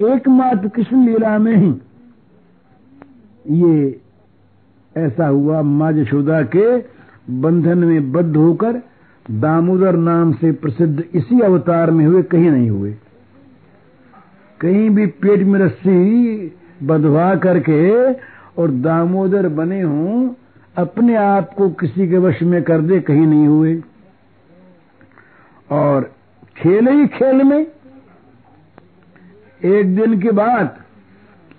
एकमात्र 0.00 0.68
कृष्ण 0.68 1.04
लीला 1.06 1.38
में 1.38 1.56
ही 1.56 1.74
ये 3.46 4.00
ऐसा 4.96 5.26
हुआ 5.26 5.62
माँ 5.62 5.92
यशोदा 5.92 6.42
के 6.42 6.78
बंधन 7.30 7.78
में 7.78 8.12
बद्ध 8.12 8.36
होकर 8.36 8.82
दामोदर 9.30 9.96
नाम 9.96 10.32
से 10.32 10.52
प्रसिद्ध 10.52 11.04
इसी 11.14 11.40
अवतार 11.40 11.90
में 11.90 12.06
हुए, 12.06 12.22
कहीं 12.22 12.50
नहीं 12.50 12.70
हुए। 12.70 12.96
कहीं 14.60 14.90
भी 14.90 15.06
पेट 15.06 15.40
में 15.40 15.60
रस्सी 15.60 16.52
बंधवा 16.82 17.34
करके 17.34 18.12
और 18.62 18.70
दामोदर 18.70 19.48
बने 19.48 19.82
हों, 19.82 20.30
अपने 20.76 21.14
आप 21.16 21.54
को 21.54 21.70
किसी 21.70 22.08
के 22.08 22.18
वश 22.18 22.42
में 22.42 22.62
कर 22.62 22.80
दे, 22.80 23.00
कहीं 23.00 23.26
नहीं 23.26 23.46
हुए। 23.46 23.82
और 25.70 26.12
खेल 26.56 26.88
ही 26.88 27.06
खेल 27.06 27.42
में 27.42 27.66
एक 29.60 29.94
दिन 29.96 30.20
के 30.20 30.30
बाद 30.32 30.76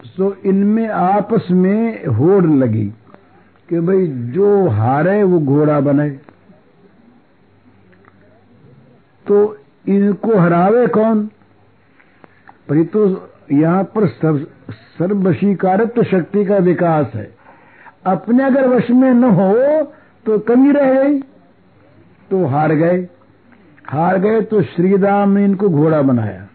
सो 0.05 0.33
इनमें 0.45 0.87
आपस 0.89 1.47
में 1.51 2.05
होड़ 2.07 2.45
लगी 2.45 2.85
कि 3.69 3.79
भाई 3.79 4.07
जो 4.33 4.67
हारे 4.69 5.21
वो 5.23 5.39
घोड़ा 5.39 5.79
बने। 5.79 6.09
तो 9.25 9.57
इनको 9.85 10.37
हरावे 10.37 10.85
कौन? 10.87 11.25
पर 12.69 12.83
तो 12.85 13.29
यहाँ 13.51 13.83
पर 13.95 14.07
सब 14.07 14.45
सर्वशीकारत्व 14.97 16.03
शक्ति 16.03 16.45
का 16.45 16.57
विकास 16.57 17.11
है। 17.15 17.29
अपने 18.05 18.43
अगर 18.43 18.67
वश 18.67 18.89
में 18.89 19.13
न 19.13 19.23
हो 19.31 19.53
तो 20.25 20.37
कमी 20.39 20.71
रह 20.71 20.93
गई 20.93 21.20
तो 22.29 22.45
हार 22.45 22.73
गए। 22.75 23.07
हार 23.85 24.17
गए 24.20 24.41
तो 24.41 24.61
श्रीराम 24.63 25.29
ने 25.29 25.43
इनको 25.45 25.70
घोड़ा 25.70 26.01
बनाया। 26.01 26.47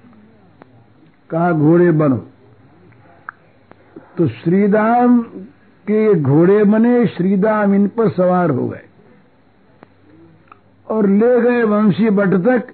कहा 1.30 1.52
घोड़े 1.52 1.92
बनो। 1.92 2.26
तो 4.18 4.28
श्रीराम 4.28 5.22
के 5.86 6.20
घोड़े 6.20 6.64
बने, 6.64 7.06
श्रीराम 7.06 7.74
इन 7.74 7.88
पर 7.88 8.10
सवार 8.10 8.50
हो 8.50 8.68
गए। 8.68 8.82
और 10.88 11.08
ले 11.08 11.40
गए 11.40 11.62
वंशी 11.62 12.10
बट 12.10 12.28
तक। 12.28 12.68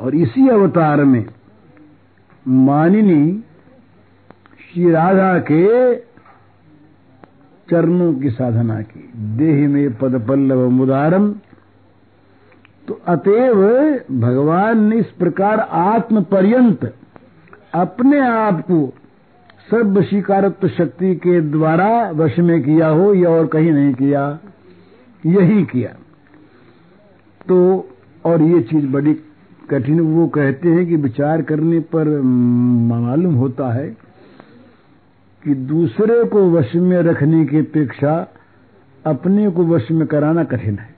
और 0.00 0.14
इसी 0.14 0.48
अवतार 0.48 1.04
में 1.04 1.26
मानिनी 2.48 3.44
श्री 4.72 4.90
राधा 4.90 5.38
के 5.38 5.96
चरणों 7.70 8.14
की 8.14 8.30
साधना 8.30 8.82
की। 8.82 9.12
देह 9.16 9.68
में 9.68 9.94
पद 9.94 10.26
पल्लव 10.28 10.68
मुदारम 10.68 11.34
तो 12.88 13.00
अतएव 13.06 13.62
भगवान 14.20 14.82
ने 14.84 14.96
इस 14.96 15.06
प्रकार 15.18 15.60
आत्म 15.60 16.22
पर्यंत 16.22 16.92
अपने 17.74 18.20
आप 18.20 18.60
को 18.60 18.92
सब 19.70 19.96
वशीकारत्व 19.98 20.68
शक्ति 20.68 21.14
के 21.16 21.40
द्वारा 21.40 21.88
वश 22.10 22.38
में 22.38 22.62
किया 22.62 22.88
हो 22.88 23.12
या 23.14 23.30
और 23.30 23.46
कहीं 23.46 23.72
नहीं 23.72 23.94
किया, 23.94 24.38
यही 25.26 25.62
किया। 25.64 25.94
तो 27.46 27.88
और 28.24 28.42
ये 28.42 28.60
चीज़ 28.60 28.86
बड़ी 28.86 29.14
कठिन, 29.70 30.00
वो 30.00 30.26
कहते 30.28 30.68
हैं 30.68 30.86
कि 30.86 30.96
विचार 30.96 31.42
करने 31.42 31.80
पर 31.94 32.08
मालूम 32.20 33.34
होता 33.34 33.72
है 33.72 33.88
कि 35.44 35.54
दूसरे 35.54 36.24
को 36.24 36.50
वश 36.50 36.74
में 36.74 36.98
रखने 36.98 37.44
की 37.44 37.58
अपेक्षा 37.58 38.14
अपने 39.04 39.50
को 39.50 39.64
वश 39.64 39.90
में 39.90 40.06
कराना 40.06 40.44
कठिन 40.44 40.78
है। 40.78 40.94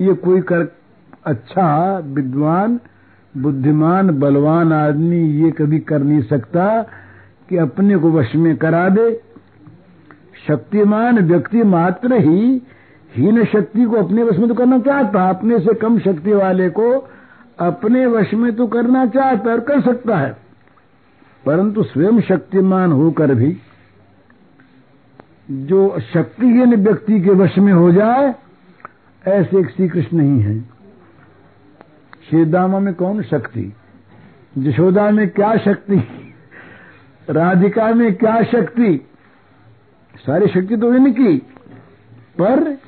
ये 0.00 0.14
कोई 0.14 0.40
कर 0.40 0.66
अच्छा 1.26 1.98
विद्वान, 1.98 2.78
बुद्धिमान, 3.34 4.10
बलवान 4.20 4.72
आदमी 4.72 5.20
ये 5.42 5.50
कभी 5.50 5.78
कर 5.80 6.02
नहीं 6.02 6.22
सकता 6.22 6.66
कि 7.48 7.56
अपने 7.56 7.96
को 7.96 8.10
वश 8.10 8.34
में 8.34 8.56
करा 8.56 8.88
दे। 8.88 9.10
शक्तिमान 10.48 11.18
व्यक्ति 11.18 11.62
मात्र 11.62 12.20
ही 12.20 12.62
हीन 13.12 13.44
शक्ति 13.44 13.84
को 13.84 13.96
अपने 13.96 14.22
वश 14.22 14.38
में 14.38 14.48
तो 14.48 14.54
करना 14.54 14.78
चाहता 14.78 15.28
अपने 15.28 15.58
से 15.58 15.74
कम 15.74 15.98
शक्ति 15.98 16.32
वाले 16.32 16.68
को 16.70 16.90
अपने 17.58 18.06
वश 18.06 18.32
में 18.34 18.54
तो 18.56 18.66
करना 18.66 19.06
चाहता 19.06 19.50
और 19.50 19.60
कर 19.60 19.80
सकता 19.80 20.16
है। 20.16 20.36
परंतु 21.44 21.82
स्वयं 21.82 22.20
शक्तिमान 22.20 22.92
होकर 22.92 23.34
भी 23.34 23.56
जो 25.50 25.98
शक्तिहीन 26.12 26.74
व्यक्ति 26.76 27.20
के 27.20 27.30
वश 27.30 27.58
में 27.58 27.72
हो 27.72 27.92
जाए 27.92 28.34
ऐसे 29.28 29.58
एक 29.58 29.70
श्री 29.70 29.88
कृष्ण 29.88 30.16
नहीं 30.16 30.40
है। 30.40 30.60
श्रीदामा 32.30 32.78
में 32.78 32.92
कौन 32.94 33.22
शक्ति? 33.22 33.72
यशोदा 34.58 35.10
में 35.10 35.28
क्या 35.28 35.56
शक्ति? 35.56 35.96
राधिका 37.30 37.92
में 37.94 38.14
क्या 38.14 38.42
शक्ति? 38.42 39.00
सारी 40.16 40.46
शक्ति 40.46 40.76
तो 40.76 40.94
इनकी। 40.94 41.36
पर 42.38 42.78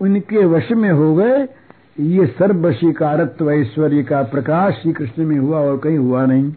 उनके 0.00 0.44
वश 0.44 0.70
में 0.70 0.90
हो 0.90 1.14
गए 1.14 1.48
ये 2.00 2.26
सर्वशीकारत्व 2.26 3.50
ऐश्वर्य 3.50 4.02
का 4.02 4.22
प्रकाश 4.22 4.74
श्री 4.74 4.92
कृष्ण 4.92 5.24
में 5.24 5.36
हुआ 5.38 5.58
और 5.58 5.78
कहीं 5.78 5.98
हुआ 5.98 6.24
नहीं। 6.26 6.52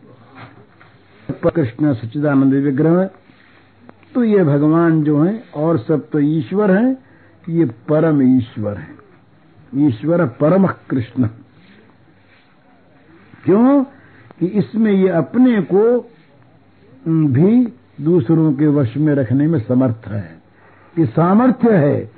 कृष्ण 1.45 1.93
सच्चिदानंद 1.93 2.53
विग्रह 2.53 3.03
तो 4.13 4.23
ये 4.23 4.43
भगवान 4.43 5.03
जो 5.03 5.21
हैं 5.21 5.51
और 5.51 5.77
सब 5.77 6.09
तो 6.09 6.19
ईश्वर 6.19 6.71
हैं, 6.71 6.97
ये 7.49 7.65
परम 7.65 8.21
ईश्वर 8.37 8.77
हैं। 8.77 8.95
ईश्वर 9.75 10.25
परम 10.25 10.67
कृष्ण। 10.67 11.27
क्यों? 13.45 13.83
कि 14.39 14.45
इसमें 14.45 14.91
ये 14.91 15.09
अपने 15.09 15.61
को 15.61 16.09
भी 17.07 17.73
दूसरों 18.01 18.53
के 18.53 18.67
वश 18.67 18.97
में 18.97 19.15
रखने 19.15 19.47
में 19.47 19.59
समर्थ 19.59 20.07
है। 20.07 20.41
कि 20.95 21.05
सामर्थ्य 21.05 21.77
है। 21.77 22.11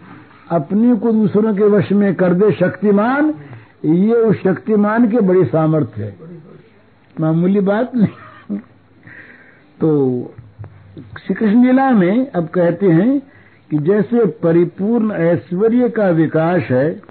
अपने 0.51 0.95
को 0.95 1.11
दूसरों 1.11 1.55
के 1.55 1.63
वश 1.63 1.91
में 1.91 2.15
कर 2.15 2.33
दे 2.33 2.51
शक्तिमान, 2.51 3.33
ये 3.85 4.13
उस 4.13 4.43
शक्तिमान 4.43 5.11
के 5.11 5.19
बड़ी 5.19 5.45
सामर्थ्य 5.45 6.03
है। 6.03 6.15
मामूली 7.19 7.59
बात 7.59 7.95
नहीं। 7.95 8.57
तो 9.79 10.21
श्री 11.25 11.35
कृष्ण 11.35 11.65
लीला 11.65 11.91
में 11.91 12.31
अब 12.31 12.47
कहते 12.47 12.89
हैं 12.89 13.19
कि 13.71 13.77
जैसे 13.77 14.25
परिपूर्ण 14.25 15.11
ऐश्वर्य 15.11 15.89
का 15.89 16.09
विकास 16.09 16.61
है 16.61 17.08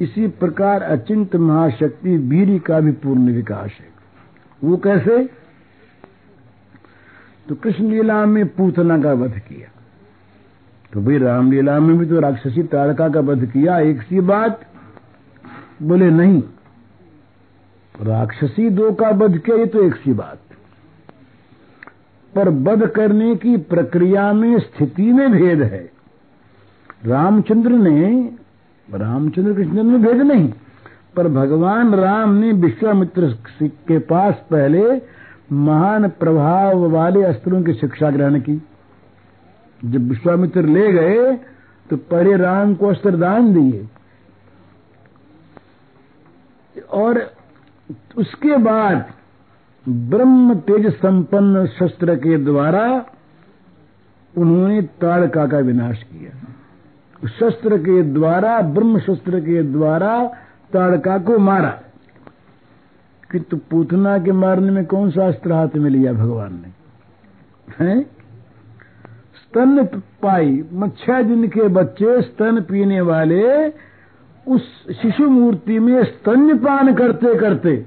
इसी 0.00 0.28
प्रकार 0.28 0.82
अचिंत 0.82 1.36
महाशक्ति 1.36 2.16
वीर 2.16 2.60
का 2.60 2.80
भी 2.80 2.92
पूर्ण 2.92 3.32
विकास 3.34 3.70
है। 3.80 3.88
वो 4.64 4.76
कैसे? 4.76 5.24
तो 7.48 7.54
कृष्ण 7.54 7.84
लीला 7.84 8.26
में 8.26 8.48
पूतना 8.48 9.02
का 9.02 9.12
वध 9.12 9.38
किया। 9.38 9.72
तो 10.92 11.02
भाई 11.02 11.18
रामलीला 11.18 11.80
में 11.80 11.98
भी 11.98 12.06
तो 12.06 12.20
राक्षसी 12.20 12.62
तारका 12.62 13.08
का 13.08 13.20
वध 13.20 13.46
किया। 13.46 13.78
एक 13.78 14.02
सी 14.02 14.20
बात 14.20 14.66
बोले, 15.82 16.10
नहीं, 16.10 16.42
राक्षसी 18.02 18.70
दो 18.70 18.92
का 18.92 19.08
वध 19.08 19.38
किया, 19.38 19.56
ये 19.56 19.66
तो 19.66 19.82
एक 19.82 19.94
सी 19.94 20.12
बात। 20.12 20.38
पर 22.34 22.48
वध 22.48 22.90
करने 22.90 23.36
की 23.36 23.56
प्रक्रिया 23.56 24.32
में 24.32 24.58
स्थिति 24.58 25.12
में 25.12 25.32
भेद 25.32 25.62
है। 25.62 25.90
रामचंद्र 27.04 27.70
ने 27.70 28.30
रामचंद्र 28.88 29.54
कृष्ण 29.54 29.82
में 29.82 30.02
भेद 30.02 30.20
नहीं। 30.22 30.52
पर 31.16 31.28
भगवान 31.28 31.94
राम 31.94 32.34
ने 32.34 32.52
विश्वामित्र 32.52 33.28
के 33.62 33.98
पास 33.98 34.34
पहले 34.50 34.82
महान 35.52 36.08
प्रभाव 36.20 36.86
वाले 36.90 37.22
अस्त्रों 37.24 37.62
की 37.62 37.74
शिक्षा 37.74 38.10
ग्रहण 38.10 38.40
की। 38.40 38.56
जब 39.82 40.08
विश्वामित्र 40.08 40.62
ले 40.62 40.92
गए 40.92 41.32
तो 41.90 41.96
पहले 41.96 42.36
राम 42.36 42.74
को 42.74 42.86
अस्त्र 42.86 43.16
दान 43.16 43.52
दिए 43.54 43.88
और 46.94 47.18
उसके 48.16 48.56
बाद 48.56 49.04
ब्रह्म 49.86 50.54
तेज 50.60 50.86
संपन्न 50.92 51.66
शस्त्र 51.68 52.16
के 52.16 52.36
द्वारा 52.38 52.86
उन्होंने 54.34 54.80
ताड़का 55.00 55.46
का 55.46 55.58
विनाश 55.58 56.02
किया। 56.02 56.30
शस्त्र 57.26 57.78
के 57.78 58.02
द्वारा, 58.02 58.60
ब्रह्म 58.60 58.98
शस्त्र 58.98 59.40
के 59.40 59.62
द्वारा 59.62 60.26
ताड़का 60.72 61.18
को 61.18 61.38
मारा। 61.38 61.80
कि 63.32 63.38
तो 63.38 63.56
पूतना 63.56 64.18
के 64.18 64.32
मारने 64.32 64.70
में 64.70 64.86
कौन 64.86 65.10
सा 65.10 65.28
अस्त्र 65.28 65.52
हाथ 65.52 65.68
में 65.76 65.90
लिया 65.90 66.12
भगवान 66.12 66.54
ने? 66.54 66.68
हैं? 67.84 68.02
स्तन 69.36 69.84
पाई 70.22 70.64
छह 70.88 71.22
दिन 71.22 71.48
के 71.48 71.68
बच्चे 71.68 72.22
स्तन 72.22 72.60
पीने 72.60 73.00
वाले, 73.00 73.68
उस 74.48 74.62
शिशु 75.02 75.30
मूर्ति 75.30 75.78
में 75.78 76.04
स्तन्यपान 76.04 76.94
करते 76.94 77.38
करते 77.38 77.86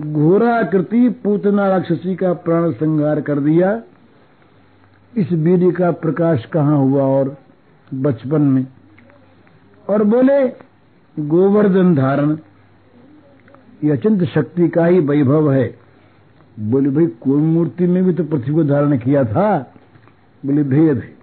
घोराकृति 0.00 1.08
पूतना 1.08 1.68
राक्षसी 1.68 2.16
का 2.16 2.32
प्राण 2.32 2.70
संहार 2.70 3.20
कर 3.20 3.40
दिया। 3.40 3.82
इस 5.16 5.32
बीड़ी 5.32 5.70
का 5.70 5.90
प्रकाश 5.90 6.44
कहाँ 6.44 6.78
हुआ 6.78 7.02
और 7.02 7.36
बचपन 7.94 8.42
में। 8.42 8.66
और 9.88 10.02
बोले, 10.04 10.48
गोवर्धन 11.16 11.94
धारण, 11.94 12.36
ये 13.84 13.90
अचिंत 13.90 14.24
शक्ति 14.24 14.68
का 14.68 14.86
ही 14.86 15.00
वैभव 15.00 15.52
है। 15.52 15.78
बोले, 16.60 16.90
भाई 16.90 17.06
कूर्म 17.06 17.44
मूर्ति 17.44 17.86
में 17.86 18.04
भी 18.04 18.12
तो 18.12 18.24
पृथ्वी 18.24 18.54
को 18.54 18.64
धारण 18.64 18.98
किया 18.98 19.24
था? 19.24 19.72
बोले, 20.46 20.62
भेद 20.62 20.96
है। 20.96 21.16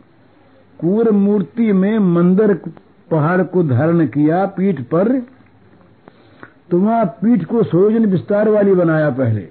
कूर 0.79 1.11
मूर्ति 1.11 1.71
में 1.73 1.99
मंदिर 1.99 2.53
पहाड़ 3.11 3.41
को 3.43 3.63
धारण 3.63 4.07
किया 4.07 4.45
पीठ 4.45 4.81
पर 4.81 5.19
तो 6.69 6.79
वहाँ 6.79 7.05
पीठ 7.05 7.43
को 7.43 7.63
सोजन 7.63 8.05
विस्तार 8.05 8.49
वाली 8.49 8.73
बनाया 8.73 9.09
पहले। 9.09 9.41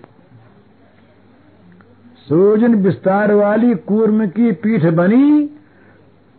सोजन 2.29 2.75
विस्तार 2.75 3.33
वाली 3.33 3.75
कूर्म 3.75 4.27
की 4.27 4.53
पीठ 4.53 4.85
बनी 4.85 5.54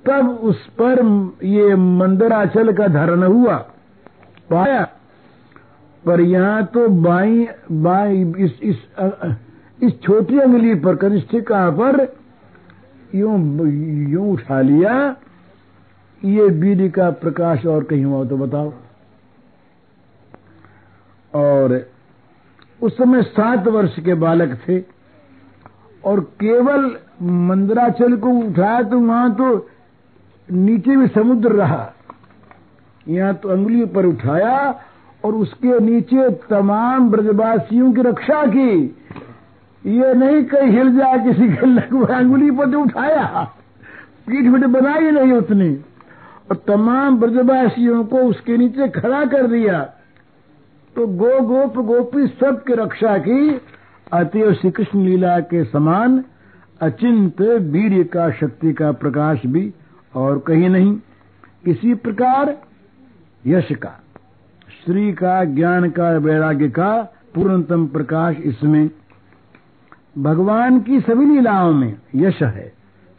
तब 0.05 0.29
उस 0.43 0.65
पर 0.79 1.01
ये 1.43 1.75
मंदराचल 1.75 2.71
का 2.73 2.87
धारण 2.87 3.23
हुआ। 3.23 3.57
पाया। 4.49 4.83
पर 6.03 6.21
यहाँ 6.21 6.65
तो 6.65 6.87
बाई 6.87 7.47
बाई, 7.71 8.23
इस 8.37 8.59
इस 8.63 8.77
इस 9.79 10.01
छोटी 10.01 10.39
अंगली 10.39 10.75
पर 10.75 10.95
कनिष्ठिका 10.95 11.69
पर 11.71 12.01
यूँ 13.15 13.37
यूँ 14.09 14.31
उठा 14.33 14.61
लिया। 14.61 14.93
ये 16.21 16.47
बीड़ी 16.51 16.89
का 16.89 17.09
प्रकाश 17.21 17.65
और 17.65 17.83
कहीं 17.83 18.05
हुआ 18.05 18.23
तो 18.25 18.37
बताओ। 18.37 18.71
और 21.33 21.79
उस 22.81 22.97
समय 22.97 23.21
सात 23.23 23.67
वर्ष 23.67 23.99
के 23.99 24.13
बालक 24.13 24.57
थे 24.67 24.79
और 26.03 26.19
केवल 26.41 26.85
मंदराचल 27.47 28.15
को 28.17 28.29
उठाया 28.39 28.81
तो 28.83 28.99
वहाँ 28.99 29.33
तो 29.35 29.55
नीचे 30.49 30.95
भी 30.95 31.07
समुद्र 31.07 31.51
रहा। 31.51 31.93
यहाँ 33.05 33.33
तो 33.33 33.49
अंगुली 33.49 33.85
पर 33.85 34.05
उठाया 34.05 34.57
और 35.23 35.35
उसके 35.35 35.79
नीचे 35.79 36.29
तमाम 36.49 37.09
ब्रजवासियों 37.09 37.91
की 37.93 38.01
रक्षा 38.01 38.45
की। 38.45 38.71
ये 39.83 40.13
नहीं 40.13 40.43
कहीं 40.43 40.71
हिल 40.71 40.95
जाए 40.97 41.17
किसी 41.19 41.47
के 41.49 41.65
लगभग 41.65 42.09
अंगुली 42.09 42.51
पर 42.51 42.71
तो 42.71 42.79
उठाया। 42.79 43.43
पीठ 44.27 44.51
पीठ 44.53 44.63
बनाई 44.71 45.11
नहीं 45.11 45.33
उतनी 45.33 45.73
और 46.49 46.55
तमाम 46.67 47.19
ब्रजवासियों 47.19 48.03
को 48.03 48.17
उसके 48.19 48.57
नीचे 48.57 48.87
खड़ा 48.91 49.23
कर 49.25 49.47
दिया। 49.47 49.79
तो 50.95 51.07
गो 51.07 51.39
गोप 51.41 51.77
गोपी 51.85 52.27
सबकी 52.27 52.73
रक्षा 52.73 53.17
की। 53.17 53.61
अतएव 54.13 54.53
श्री 54.53 54.71
कृष्ण 54.71 54.99
लीला 54.99 55.39
के 55.43 55.63
समान 55.65 56.23
अचिंत 56.81 57.41
वीर 57.41 58.03
का 58.03 58.29
शक्ति 58.31 58.73
का 58.73 58.91
प्रकाश 58.91 59.45
भी 59.45 59.71
और 60.15 60.39
कहीं 60.39 60.69
नहीं, 60.69 60.97
इसी 61.67 61.93
प्रकार 61.93 62.57
यश 63.47 63.67
का 63.71 64.01
श्री 64.85 65.13
का, 65.13 65.43
ज्ञान 65.43 65.89
का, 65.89 66.09
वैराग्य 66.09 66.69
का 66.69 67.01
पूर्णतम 67.35 67.87
प्रकाश 67.87 68.35
इसमें। 68.37 68.89
भगवान 70.17 70.81
की 70.81 70.99
सभी 70.99 71.25
लीलाओं 71.25 71.73
में 71.73 71.97
यश 72.15 72.43
है, 72.43 72.73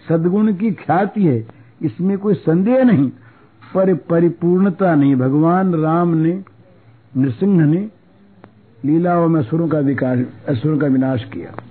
सदगुण 0.08 0.54
की 0.54 0.70
ख्याति 0.70 1.25
है, 1.25 1.48
इसमें 1.82 2.19
कोई 2.19 2.34
संदेह 2.34 2.84
नहीं, 2.84 3.10
पर 3.75 3.94
परिपूर्णता 3.94 4.94
नहीं। 4.94 5.16
भगवान 5.16 5.75
राम 5.75 6.14
ने, 6.14 6.44
नृसिंह 7.16 7.64
ने 7.64 7.90
लीलाओं 8.84 9.28
में 9.28 9.40
असुरों 9.40 9.69
का 9.69 9.78
विकास, 9.78 10.19
असुरों 10.49 10.78
का 10.78 10.87
विनाश 10.87 11.25
किया। 11.25 11.62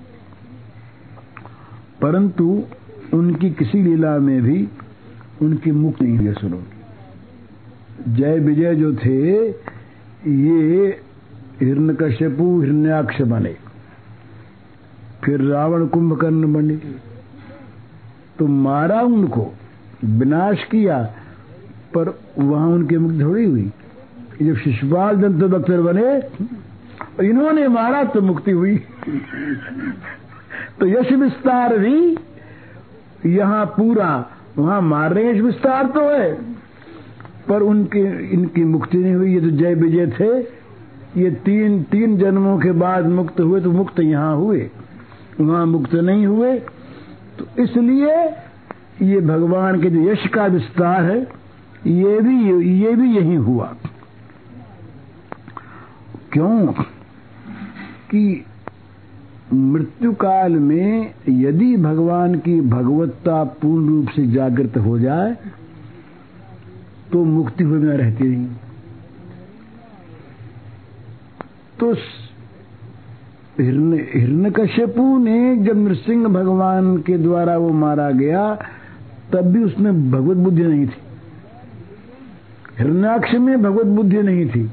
परंतु 2.01 2.63
उनकी 3.13 3.49
किसी 3.51 3.81
लीला 3.83 4.17
में 4.17 4.41
भी 4.41 4.67
उनकी 5.41 5.71
मुक्त 5.71 6.01
नहीं 6.01 6.17
हुई 6.17 6.27
की 6.27 8.15
जय 8.15 8.39
विजय 8.39 8.75
जो 8.75 8.95
थे, 8.95 9.53
ये 10.27 11.01
हिरण 11.61 11.67
हिरण्यकश्यपु 11.67 12.61
हिरण्याक्ष 12.61 13.21
बने। 13.21 13.57
फिर 15.23 15.41
रावण 15.41 15.85
कुंभकर्ण 15.85 16.53
बने। 16.53 16.79
तो 18.39 18.47
मारा 18.47 19.01
उनको, 19.01 19.53
विनाश 20.05 20.63
किया, 20.63 21.13
पर 21.93 22.19
वहाँ 22.39 22.67
उनकी 22.67 22.97
मुक्ति 22.97 23.23
थोड़ी 23.23 23.45
हुई। 23.45 23.71
जब 24.41 24.55
शिशुपाल 24.55 25.15
दंत 25.15 25.43
बक्सर 25.43 25.81
बने, 25.81 26.23
इन्होंने 27.29 27.67
मारा 27.67 28.03
तो 28.03 28.21
मुक्ति 28.21 28.51
हुई। 28.51 28.77
तो 30.79 30.87
यश 30.87 31.11
विस्तार 31.11 31.77
भी 31.77 32.17
यहाँ 33.25 33.65
पूरा 33.65 34.31
वहाँ 34.57 34.81
मार 34.81 35.13
रहे 35.13 35.41
विस्तार 35.41 35.85
तो 35.85 36.09
है, 36.09 36.33
पर 37.47 37.61
उनकी, 37.61 38.29
इनकी 38.29 38.63
मुक्ति 38.63 38.97
नहीं 38.97 39.15
हुई। 39.15 39.33
ये 39.33 39.41
तो 39.41 39.49
जय 39.49 39.73
विजय 39.73 40.07
थे। 40.07 40.39
ये 41.21 41.31
तीन 41.31 41.83
तीन 41.83 42.17
जन्मों 42.17 42.59
के 42.59 42.71
बाद 42.71 43.05
मुक्त 43.05 43.39
हुए 43.39 43.61
तो 43.61 43.71
मुक्त 43.71 43.99
यहाँ 43.99 44.35
हुए। 44.35 44.69
वहाँ 45.41 45.65
मुक्त 45.65 45.93
नहीं 45.93 46.25
हुए। 46.25 46.59
तो 47.39 47.63
इसलिए 47.63 48.15
ये 49.01 49.21
भगवान 49.21 49.81
के 49.81 49.89
जो 49.89 50.01
यश 50.01 50.27
का 50.27 50.45
विस्तार 50.45 51.03
है, 51.03 51.21
ये 51.87 52.21
भी 52.21 52.51
ये 52.81 52.95
भी 52.95 53.15
यही 53.15 53.35
हुआ। 53.35 53.75
क्यों? 56.33 56.67
कि 58.11 58.45
मृत्यु 59.53 60.11
काल 60.13 60.51
में 60.51 61.13
यदि 61.29 61.75
भगवान 61.77 62.35
की 62.35 62.59
भगवत्ता 62.61 63.43
पूर्ण 63.43 63.87
रूप 63.87 64.09
से 64.09 64.25
जागृत 64.27 64.77
हो 64.77 64.97
जाए 64.99 65.35
तो 67.11 67.23
मुक्ति 67.23 67.63
हुए 67.63 67.79
में 67.79 67.97
रहती 67.97 68.27
नहीं। 68.27 68.47
तो 71.79 71.93
हिरण्यकश्यपु 73.59 75.17
ने 75.17 75.55
जब 75.57 75.77
नृसिंह 75.77 76.27
भगवान 76.27 76.97
के 76.97 77.17
द्वारा 77.17 77.57
वो 77.57 77.69
मारा 77.69 78.09
गया, 78.11 78.43
तब 79.33 79.51
भी 79.53 79.63
उसमें 79.63 80.11
भगवत 80.11 80.37
बुद्धि 80.37 80.63
नहीं 80.63 80.87
थी। 80.87 81.01
हिरण्याक्ष 82.79 83.33
में 83.33 83.61
भगवत 83.61 83.85
बुद्धि 83.85 84.21
नहीं 84.21 84.45
थी, 84.49 84.63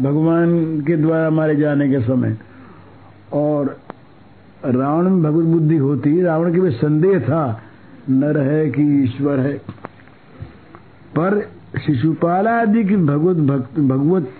भगवान 0.00 0.80
के 0.80 0.96
द्वारा 0.96 1.30
मारे 1.30 1.56
जाने 1.56 1.88
के 1.88 2.00
समय। 2.00 2.36
और 3.32 3.76
रावण 4.64 5.10
में 5.10 5.22
भगवत 5.22 5.44
बुद्धि 5.44 5.76
होती, 5.76 6.22
रावण 6.22 6.54
के 6.54 6.60
भी 6.60 6.70
संदेह 6.70 7.20
था, 7.20 7.62
नर 8.10 8.38
है 8.38 8.70
कि 8.70 8.82
ईश्वर 9.04 9.38
है। 9.38 9.58
पर 11.16 11.48
शिशुपाल 11.86 12.48
आदि 12.48 12.84
की 12.84 12.96
भगवत 12.96 13.36
भक्त, 13.36 13.80
भगवत 13.80 14.32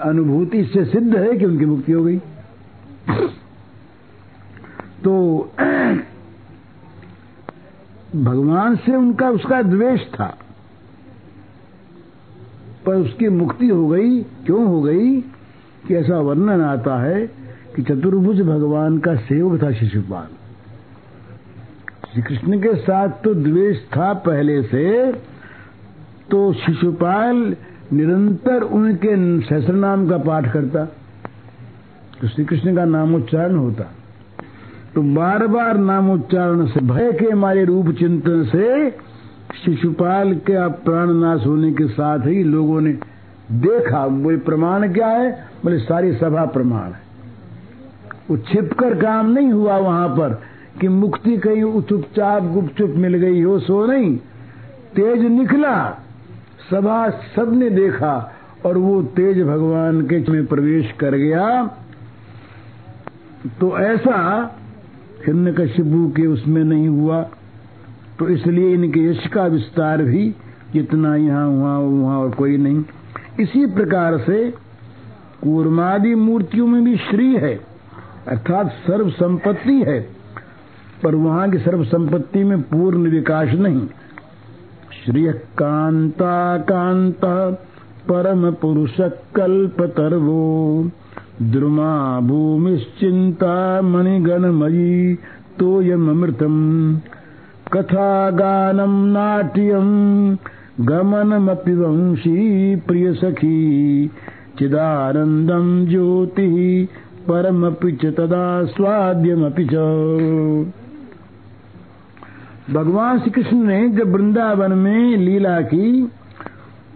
अनुभूति 0.00 0.64
से 0.64 0.84
सिद्ध 0.84 1.16
है 1.16 1.36
कि 1.36 1.44
उनकी 1.44 1.64
मुक्ति 1.64 1.92
हो 1.92 2.04
गई। 2.04 2.18
तो 5.04 5.50
भगवान 8.16 8.76
से 8.76 8.96
उनका, 8.96 9.30
उसका 9.30 9.62
द्वेष 9.62 10.00
था। 10.00 10.38
पर 12.86 12.94
उसकी 12.94 13.28
मुक्ति 13.28 13.68
हो 13.68 13.88
गई, 13.88 14.22
क्यों 14.22 14.66
हो 14.66 14.82
गई 14.82 15.20
कि 15.86 15.94
ऐसा 15.94 16.18
वर्णन 16.18 16.60
आता 16.60 17.02
है 17.02 17.39
कि 17.76 17.82
चतुर्भुज 17.82 18.40
भगवान 18.40 18.98
का 18.98 19.14
सेवक 19.14 19.62
था 19.62 19.72
शिशुपाल। 19.72 20.28
श्री 22.12 22.22
कृष्ण 22.22 22.60
के 22.60 22.74
साथ 22.74 23.08
तो 23.08 23.34
द्वेष 23.34 23.78
था 23.96 24.12
पहले 24.12 24.62
से 24.62 25.12
तो 26.30 26.52
शिशुपाल 26.52 27.56
निरंतर 27.92 28.62
उनके 28.62 29.40
सहस्र 29.40 29.72
नाम 29.72 30.08
का 30.08 30.18
पाठ 30.18 30.52
करता। 30.52 30.84
तो 32.20 32.28
श्री 32.28 32.44
कृष्ण 32.44 32.76
का 32.76 32.84
नामोच्चारण 32.84 33.56
होता। 33.56 33.84
तो 34.94 35.02
बार 35.02 35.46
बार 35.46 35.78
नामोच्चारण 35.78 36.66
से 36.66 36.80
भय 36.80 37.12
के 37.12 37.26
हमारे 37.26 37.64
रूप 37.64 37.90
चिंतन 37.90 38.44
से 38.44 38.90
शिशुपाल 39.64 40.34
के 40.34 40.68
प्राण 40.68 41.10
नाश 41.10 41.46
होने 41.46 41.72
के 41.72 41.86
साथ 41.88 42.18
ही 42.18 42.42
लोगों 42.44 42.80
ने 42.80 42.92
देखा 43.52 44.04
वो 44.04 44.38
प्रमाण 44.38 44.92
क्या 44.92 45.08
है? 45.08 45.30
बोले, 45.64 45.78
सारी 45.78 46.12
सभा 46.12 46.44
प्रमाण 46.44 46.92
है। 46.92 47.09
वो 48.30 48.36
छिपकर 48.36 48.94
काम 48.94 49.30
नहीं 49.30 49.52
हुआ 49.52 49.76
वहाँ 49.76 50.08
पर 50.08 50.42
कि 50.80 50.88
मुक्ति 50.88 51.36
कहीं 51.36 51.82
चुपचाप 51.82 52.42
गुपचुप 52.42 52.90
मिल 52.90 53.14
गई 53.14 53.42
हो, 53.42 53.58
सो 53.58 53.86
नहीं। 53.86 54.16
तेज 54.94 55.22
निकला, 55.22 55.98
सभा 56.70 57.10
सबने 57.10 57.70
देखा 57.70 58.32
और 58.66 58.78
वो 58.78 59.02
तेज 59.02 59.42
भगवान 59.42 60.02
के 60.02 60.32
में 60.32 60.46
प्रवेश 60.46 60.92
कर 61.00 61.14
गया। 61.14 61.66
तो 63.60 63.78
ऐसा 63.78 64.46
कशिबू 65.28 66.08
के 66.08 66.26
उसमें 66.26 66.64
नहीं 66.64 66.88
हुआ। 66.88 67.22
तो 68.18 68.28
इसलिए 68.28 68.74
इनके 68.74 69.00
यश 69.00 69.26
का 69.26 69.46
विस्तार 69.46 70.02
भी 70.02 70.34
जितना 70.72 71.16
यहाँ 71.16 71.46
हुआ, 71.48 71.78
वहाँ 71.78 72.18
और 72.18 72.30
कोई 72.30 72.56
नहीं। 72.56 72.84
इसी 73.40 73.66
प्रकार 73.66 74.18
से 74.18 74.50
कूर्मादि 75.42 76.14
मूर्तियों 76.14 76.66
में 76.66 76.84
भी 76.84 76.96
श्री 76.96 77.34
है। 77.34 77.69
अर्थात 78.28 78.70
सर्व 78.86 79.10
संपत्ति 79.10 79.82
है, 79.88 80.00
पर 81.02 81.14
वहाँ 81.14 81.50
की 81.50 81.58
सर्व 81.58 81.84
संपत्ति 81.84 82.44
में 82.44 82.60
पूर्ण 82.62 83.10
विकास 83.10 83.48
नहीं। 83.48 83.86
श्रियः 85.04 85.32
कांता 85.32 86.58
कांता 86.58 87.50
परम 88.08 88.50
पुरुष 88.52 88.96
कल्प 89.36 89.80
तरवो 89.96 90.90
द्रुमा 91.42 92.20
भूमिश्चिंता 92.20 93.82
मणिगणमयी 93.82 95.14
तोयमृतम 95.58 96.56
कथा 97.72 98.30
गानम 98.30 99.04
नाट्यम 99.06 99.88
गमनमपि 100.80 101.74
वंशी 101.74 102.76
प्रिय 102.76 103.12
सखी 103.14 104.10
चिदानंदम 104.58 105.86
ज्योति 105.86 106.88
परमपि 107.28 107.92
च 107.92 108.06
तदा 108.06 108.64
स्वाद्यमपि 108.64 109.64
भगवान 112.72 113.18
श्री 113.18 113.30
कृष्ण 113.30 113.56
ने 113.56 113.88
जब 113.88 114.12
वृंदावन 114.12 114.72
में 114.72 115.16
लीला 115.16 115.60
की, 115.60 116.12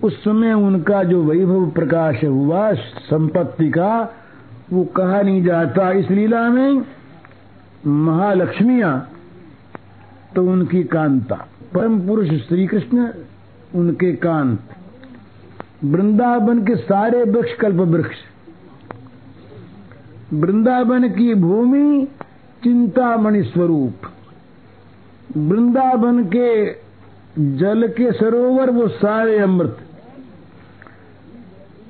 उस 0.02 0.24
समय 0.24 0.52
उनका 0.52 1.02
जो 1.04 1.22
वैभव 1.22 1.70
प्रकाश 1.70 2.24
हुआ, 2.24 2.72
संपत्ति 2.74 3.70
का, 3.70 4.14
वो 4.72 4.84
कहा 4.84 5.22
नहीं 5.22 5.44
जाता 5.44 5.90
इस 5.92 6.10
लीला 6.10 6.48
में, 6.48 6.84
महालक्ष्मिया 7.86 9.06
तो 10.36 10.46
उनकी 10.46 10.84
कांता। 10.84 11.48
परम 11.74 12.06
पुरुष 12.06 12.28
श्री 12.28 12.66
कृष्ण 12.66 13.08
उनके 13.74 14.12
कांत। 14.12 14.58
वृंदावन 15.84 16.64
के 16.64 16.76
सारे 16.76 17.24
वृक्ष 17.24 17.52
कल्प 17.54 17.76
वृक्ष 17.76 18.16
वृंदावन 20.34 21.08
की 21.08 21.34
भूमि 21.34 22.08
चिंतामणि 22.64 23.42
स्वरूप। 23.42 23.94
वृंदावन 25.36 26.24
के 26.24 26.70
जल 27.56 27.88
के 27.88 28.12
सरोवर, 28.12 28.70
वो 28.70 28.88
सारे 28.88 29.38
अमृत। 29.38 29.78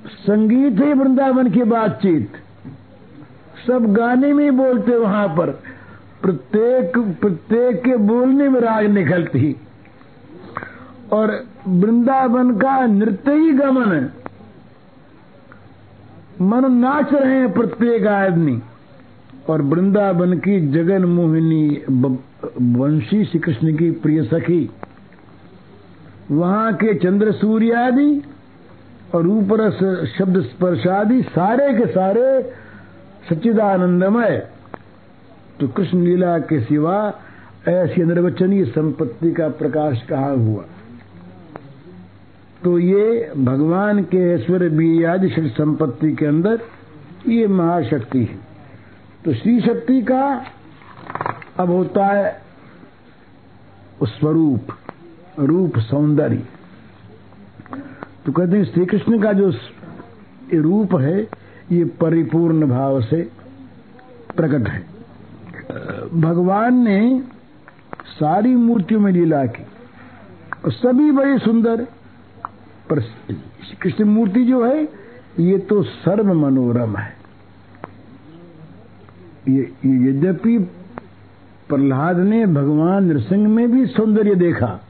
संगीत 0.06 0.80
है 0.80 0.94
वृंदावन 0.94 1.50
की 1.50 1.62
बातचीत। 1.62 2.32
सब 3.66 3.94
गाने 3.94 4.32
में 4.32 4.56
बोलते 4.56 4.96
वहाँ 4.96 5.28
पर। 5.28 5.50
प्रत्येक 6.22 6.98
प्रत्येक 6.98 7.84
के 7.84 7.96
बोलने 7.96 8.48
में 8.48 8.60
राग 8.60 8.86
निकलती। 8.86 9.56
और 11.12 11.44
वृंदावन 11.68 12.56
का 12.56 12.86
नृत्य 12.86 13.32
ही 13.32 13.52
गमन 13.52 13.92
है। 13.92 14.24
मन 16.41 16.73
नाच 16.73 17.12
रहे 17.12 17.37
हैं 17.37 17.53
प्रत्येक 17.53 18.07
आदमी। 18.07 18.62
और 19.50 19.62
वृंदावन 19.62 20.38
की 20.38 20.69
जगन 20.69 21.05
मोहिनी 21.05 21.83
वंशी 22.79 23.25
श्री 23.25 23.41
कृष्ण 23.41 23.76
की 23.76 23.91
प्रिय 23.91 24.23
सखी। 24.25 24.71
वहाँ 26.31 26.75
के 26.75 26.95
चंद्र 26.95 27.33
सूर्य 27.33 27.73
आदि 27.73 28.23
और 29.14 29.26
ऊपर 29.26 29.71
शब्द 30.19 30.41
स्पर्श 30.43 30.87
आदि 30.87 31.23
सारे 31.23 31.73
के 31.75 31.87
सारे 31.87 32.43
सच्चिदानंदमय। 33.31 34.47
तो 35.61 35.69
कृष्ण 35.69 36.03
लीला 36.03 36.38
के 36.38 36.61
सिवा 36.61 37.14
ऐसी 37.69 38.05
निर्वचनीय 38.05 38.64
संपत्ति 38.64 39.33
का 39.33 39.49
प्रकाश 39.49 40.03
कहा 40.03 40.31
हुआ? 40.31 40.64
तो 42.64 42.78
ये 42.78 43.33
भगवान 43.37 44.02
के 44.04 44.18
ऐश्वर्य 44.35 44.68
शक्ति 45.28 45.49
संपत्ति 45.49 46.12
के 46.12 46.26
अंदर 46.26 46.61
ये 47.28 47.47
महाशक्ति 47.47 48.18
है। 48.18 48.38
तो 49.25 49.35
श्री 49.35 49.61
शक्ति 49.61 50.00
का 50.02 50.25
अब 51.59 51.71
होता 51.71 52.06
है 52.06 52.42
स्वरूप, 54.04 54.73
रूप 55.40 55.78
सौंदर्य। 55.78 56.42
तो 58.26 58.33
कहते 58.33 58.56
हैं 58.56 58.64
श्री 58.64 58.87
कृष्ण 58.87 59.23
का 59.23 59.33
जो 59.33 59.50
रूप 60.54 60.94
है, 61.00 61.21
ये 61.73 61.85
परिपूर्ण 62.00 62.68
भाव 62.68 63.00
से 63.00 63.23
प्रकट 64.37 64.68
है। 64.68 64.80
भगवान 66.21 66.83
ने 66.85 67.23
सारी 68.11 68.54
मूर्तियों 68.56 69.00
में 69.00 69.12
लीला 69.12 69.44
की 69.47 69.66
और 70.64 70.73
सभी 70.73 71.11
बड़ी 71.11 71.38
सुंदर 71.38 71.87
पर 72.91 73.00
कृष्ण 73.83 74.05
मूर्ति 74.05 74.45
जो 74.45 74.64
है, 74.64 74.83
ये 75.41 75.59
तो 75.61 75.83
सर्व 75.83 76.33
मनोरम 76.35 76.97
है। 76.97 77.12
ये 79.49 79.62
यद्यपि 80.09 80.59
प्रहलाद 81.69 82.19
ने 82.19 82.45
भगवान 82.47 83.05
नृसिंह 83.05 83.49
में 83.49 83.71
भी 83.73 83.87
सौंदर्य 83.87 84.35
देखा, 84.35 84.81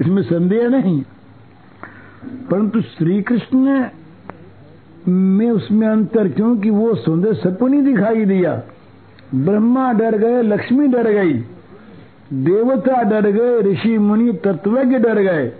इसमें 0.00 0.22
संदेह 0.22 0.68
नहीं। 0.68 1.02
परंतु 2.50 2.80
श्री 2.80 3.20
कृष्ण 3.22 3.88
में 5.08 5.50
उसमें 5.50 5.86
अंतर 5.88 6.28
क्योंकि 6.28 6.70
वो 6.70 6.94
सौंदर्य 6.94 7.34
सबको 7.34 7.66
नहीं 7.66 7.82
दिखाई 7.82 8.24
दिया? 8.24 8.62
ब्रह्मा 9.34 9.92
डर 9.92 10.16
गए, 10.18 10.42
लक्ष्मी 10.42 10.86
डर 10.88 11.10
गई, 11.12 11.32
देवता 12.34 13.02
डर 13.02 13.30
गए, 13.30 13.60
ऋषि 13.62 13.96
मुनि 13.98 14.32
तत्वज्ञ 14.44 14.98
डर 14.98 15.20
गए। 15.22 15.52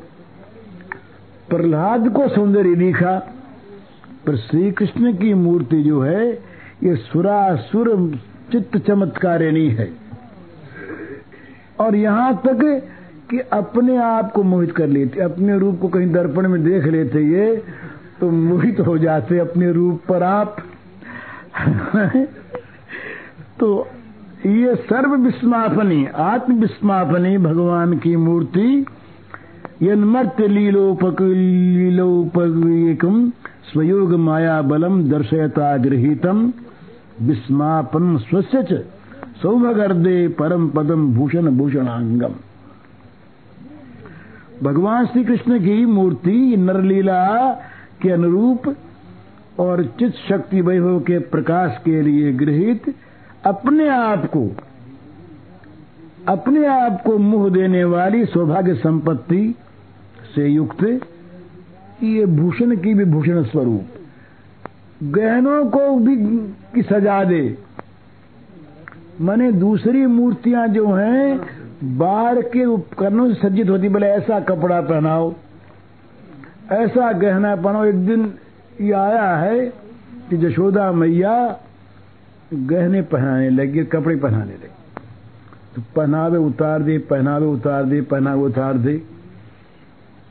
प्रहलाद 1.50 2.08
को 2.08 2.28
सौंदर्य 2.28 2.74
दिखा, 2.74 3.18
पर 4.26 4.36
श्री 4.36 4.70
कृष्ण 4.72 5.12
की 5.14 5.34
मूर्ति 5.34 5.82
जो 5.82 6.00
है, 6.00 6.32
ये 6.82 6.96
सुरासुर 6.96 8.18
चित्त 8.52 8.76
चमत्कार 8.78 9.42
नहीं 9.42 9.70
है। 9.70 9.92
और 11.80 11.94
यहाँ 11.96 12.42
तक 12.46 12.88
कि 13.30 13.38
अपने 13.38 13.96
आप 13.96 14.32
को 14.32 14.42
मोहित 14.42 14.72
कर 14.72 14.86
लेते, 14.86 15.20
अपने 15.20 15.58
रूप 15.58 15.80
को 15.80 15.88
कहीं 15.88 16.12
दर्पण 16.12 16.48
में 16.48 16.64
देख 16.64 16.84
लेते 16.84 17.22
ये 17.22 17.64
तो 18.20 18.30
मोहित 18.30 18.80
हो 18.80 18.98
जाते 18.98 19.38
अपने 19.38 19.72
रूप 19.72 20.00
पर 20.08 20.22
आप। 20.22 20.56
तो 23.60 23.88
ये 24.46 24.74
सर्व 24.74 25.14
विस्मापनी 25.14 26.06
आत्म 26.06 26.54
विस्मापनी 26.54 27.38
भगवान 27.38 27.98
की 27.98 28.16
मूर्ति 28.16 28.86
यन्मर्त्य 29.82 30.46
लीलोपक 30.48 31.20
लीलोपकम 31.78 33.16
स्वयोग 33.72 34.14
माया 34.18 34.60
बलम 34.62 35.02
दर्शयता 35.10 35.76
गृहीतम 35.76 36.52
विस्मापन 37.22 38.16
स्वस्य 38.18 38.84
सौभगर्दे 39.42 40.16
परम 40.28 40.68
पदम 40.68 41.06
भूषण 41.14 41.50
भूषणांगम 41.58 42.34
भगवान 44.62 45.06
श्री 45.06 45.24
कृष्ण 45.24 45.58
की 45.58 45.84
मूर्ति 45.86 46.56
नरलीला 46.58 47.20
के 48.02 48.10
अनुरूप 48.10 48.74
और 49.60 49.84
चित 49.98 50.14
शक्ति 50.28 50.60
वैभव 50.60 50.98
के 51.00 51.18
प्रकाश 51.28 51.78
के 51.84 52.02
लिए 52.02 52.32
गृहित 52.32 52.94
अपने 53.46 53.88
आप 53.88 54.26
को, 54.26 54.42
अपने 56.28 56.66
आप 56.66 57.02
को 57.06 57.16
मुँह 57.18 57.48
देने 57.50 57.84
वाली 57.84 58.24
सौभाग्य 58.24 58.74
संपत्ति 58.74 59.54
से 60.34 60.48
युक्त 60.48 60.82
ये 62.02 62.26
भूषण 62.26 62.76
की 62.76 62.94
भी 62.94 63.04
भूषण 63.04 63.42
स्वरूप। 63.44 63.86
गहनों 65.14 65.64
को 65.66 65.94
भी 65.96 66.16
की 66.74 66.82
सजा 66.82 67.22
दे। 67.24 67.42
मैंने 69.20 69.50
दूसरी 69.52 70.06
मूर्तियाँ 70.06 70.66
जो 70.68 70.86
हैं 70.86 71.40
बाढ़ 71.98 72.38
के 72.42 72.64
उपकरणों 72.64 73.28
से 73.28 73.40
सज्जित 73.40 73.68
होती, 73.70 73.88
बोले 73.88 74.06
ऐसा 74.06 74.40
कपड़ा 74.40 74.80
पहनाओ, 74.80 75.34
ऐसा 76.72 77.12
गहना 77.12 77.54
पहनाओ। 77.56 77.84
एक 77.84 78.06
दिन 78.06 78.32
ये 78.80 78.92
आया 78.92 79.36
है 79.36 79.66
कि 80.30 80.36
जशोदा 80.36 80.90
मैया 80.92 81.60
गहने 82.54 83.02
पहनाने 83.02 83.50
लगी, 83.50 83.84
कपड़े 83.84 84.16
पहनाने 84.16 84.52
लगी। 84.52 84.74
तो 85.76 85.82
पहनावे 85.96 86.38
उतार 86.38 86.82
दे, 86.82 86.98
पहनावे 86.98 87.46
उतार 87.46 87.84
दे, 87.84 88.00
पहनावे 88.02 88.42
उतार 88.42 88.78
दे। 88.78 89.00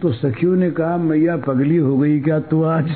तो 0.01 0.11
सखियों 0.11 0.55
ने 0.55 0.69
कहा 0.71 0.97
मैया 0.97 1.37
पगली 1.37 1.77
हो 1.77 1.97
गई 1.97 2.19
क्या 2.19 2.39
तू 2.39 2.61
आज? 2.63 2.89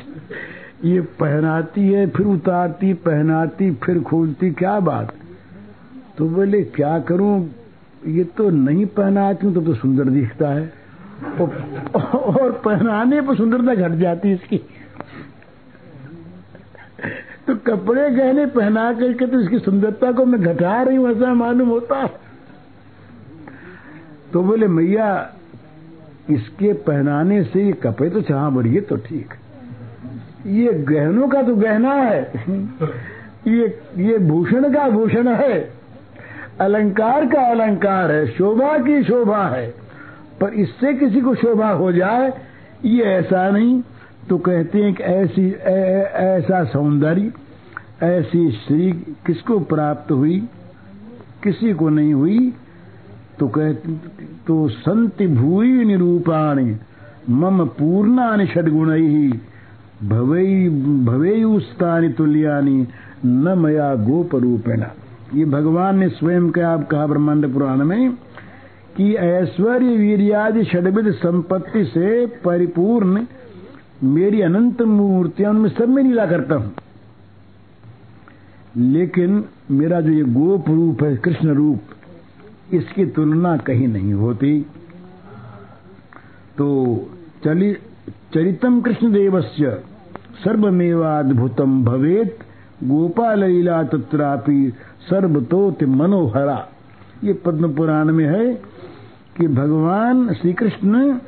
ये 0.84 1.00
पहनाती 1.00 1.88
है 1.88 2.06
फिर 2.06 2.26
उतारती 2.26 2.92
पहनाती 2.94 3.70
फिर 3.74 4.00
खोलती 4.00 4.50
क्या 4.50 4.78
बात? 4.80 5.14
तो 6.18 6.28
बोले 6.28 6.62
क्या 6.62 6.98
करूँ? 6.98 7.50
ये 8.06 8.24
तो 8.24 8.48
नहीं 8.50 8.86
पहनाती 8.86 9.46
हूँ 9.46 9.54
तो, 9.54 9.60
तो 9.60 9.74
सुंदर 9.74 10.04
दिखता 10.04 10.48
है। 10.48 10.72
और 11.40 12.52
पहनाने 12.64 13.20
पर 13.20 13.36
सुंदरता 13.36 13.74
घट 13.74 13.98
जाती 13.98 14.32
इसकी। 14.32 14.58
तो 17.46 17.54
कपड़े 17.66 18.10
गहने 18.10 18.46
पहना 18.46 18.92
करके 18.92 19.26
तो 19.26 19.40
इसकी 19.40 19.58
सुंदरता 19.58 20.12
को 20.12 20.24
मैं 20.24 20.40
घटा 20.42 20.82
रही 20.82 20.96
हूँ 20.96 21.10
ऐसा 21.10 21.34
मालूम 21.34 21.68
होता। 21.68 22.06
तो 24.32 24.42
बोले 24.42 24.66
मैया 24.68 25.12
इसके 26.30 26.72
पहनाने 26.72 27.42
से 27.44 27.64
ये 27.64 27.72
कपड़े 27.72 28.10
तो 28.10 28.20
चाह 28.20 28.50
बढ़िए 28.50 28.80
तो 28.80 28.96
ठीक। 28.96 29.34
ये 30.46 30.72
गहनों 30.72 31.28
का 31.28 31.42
तो 31.42 31.54
गहना 31.56 31.92
है। 31.94 32.32
ये 33.46 33.80
ये 33.98 34.18
भूषण 34.18 34.72
का 34.74 34.88
भूषण 34.88 35.28
है। 35.28 35.72
अलंकार 36.60 37.26
का 37.26 37.40
अलंकार 37.40 38.10
है। 38.12 38.26
शोभा 38.26 38.78
की 38.78 39.02
शोभा 39.04 39.46
है। 39.48 39.74
पर 40.40 40.48
इससे 40.48 40.94
किसी 40.94 41.20
को 41.20 41.34
शोभा 41.34 41.70
हो 41.70 41.92
जाए, 41.92 42.32
ये 42.84 43.04
ऐसा 43.04 43.50
नहीं। 43.50 43.82
तो 44.28 44.38
कहते 44.38 44.82
हैं 44.82 44.94
कि 44.94 45.02
ऐसी 45.02 45.50
ऐसा 45.50 46.64
सौंदर्य, 46.64 47.32
ऐसी 48.02 48.50
श्री 48.52 48.92
किसको 49.26 49.58
प्राप्त 49.60 50.12
हुई? 50.12 50.48
किसी 51.42 51.72
को 51.72 51.88
नहीं 51.88 52.14
हुई। 52.14 52.52
तो 53.38 53.48
कहते 53.48 53.92
तो 54.46 54.68
संति 54.68 55.26
भूई 55.26 55.84
निरूपाणी। 55.84 56.74
मम 57.30 57.64
पूर्णानि 57.78 58.46
षडगुण। 58.46 58.88
भवई 60.08 60.68
भवेयुस्तानि 61.04 62.08
तुल्यानि 62.08 62.86
न 63.24 63.54
मया 63.58 63.94
गोप 63.96 64.34
रूपेण 64.34 64.82
ये 65.34 65.44
भगवान 65.44 65.98
ने 65.98 66.08
स्वयं 66.08 66.50
क्या 66.50 66.70
आप 66.70 66.86
कहा 66.88 67.06
ब्रह्मांड 67.06 67.52
पुराण 67.52 67.84
में, 67.84 68.10
कि 68.96 69.12
ऐश्वर्य 69.14 69.96
वीरियादि 69.96 70.64
षडविध 70.64 71.10
संपत्ति 71.12 71.84
से 71.84 72.26
परिपूर्ण 72.44 73.24
मेरी 74.04 74.40
अनंत 74.40 74.82
मूर्तियाँ 74.82 75.50
उनमें 75.50 75.68
सब 75.70 75.88
में 75.88 76.02
लीला 76.02 76.26
करता 76.26 76.54
हूँ। 76.54 76.72
लेकिन 78.76 79.44
मेरा 79.70 80.00
जो 80.00 80.10
ये 80.10 80.22
गोप 80.24 80.68
रूप 80.68 81.02
है, 81.02 81.16
कृष्ण 81.16 81.54
रूप 81.54 81.91
इसकी 82.72 83.06
तुलना 83.06 83.56
कहीं 83.56 83.88
नहीं 83.88 84.14
होती। 84.14 84.66
तो 86.58 86.66
चली, 87.44 87.72
चरितम 88.34 88.80
कृष्णदेवस्य 88.80 89.82
सर्वमेवाद्भुतम 90.44 91.84
भवेत। 91.84 92.38
गोपाल 92.84 93.44
लीला 93.44 93.82
तत्रापि 93.82 94.72
सर्वतोत 95.10 95.82
मनोहरा। 95.84 96.68
ये 97.24 97.32
पद्म 97.32 97.74
पुराण 97.74 98.04
में 98.04 98.24
है 98.24 98.54
कि 99.36 99.48
भगवान 99.48 100.34
श्री 100.34 100.52
कृष्ण 100.52 101.18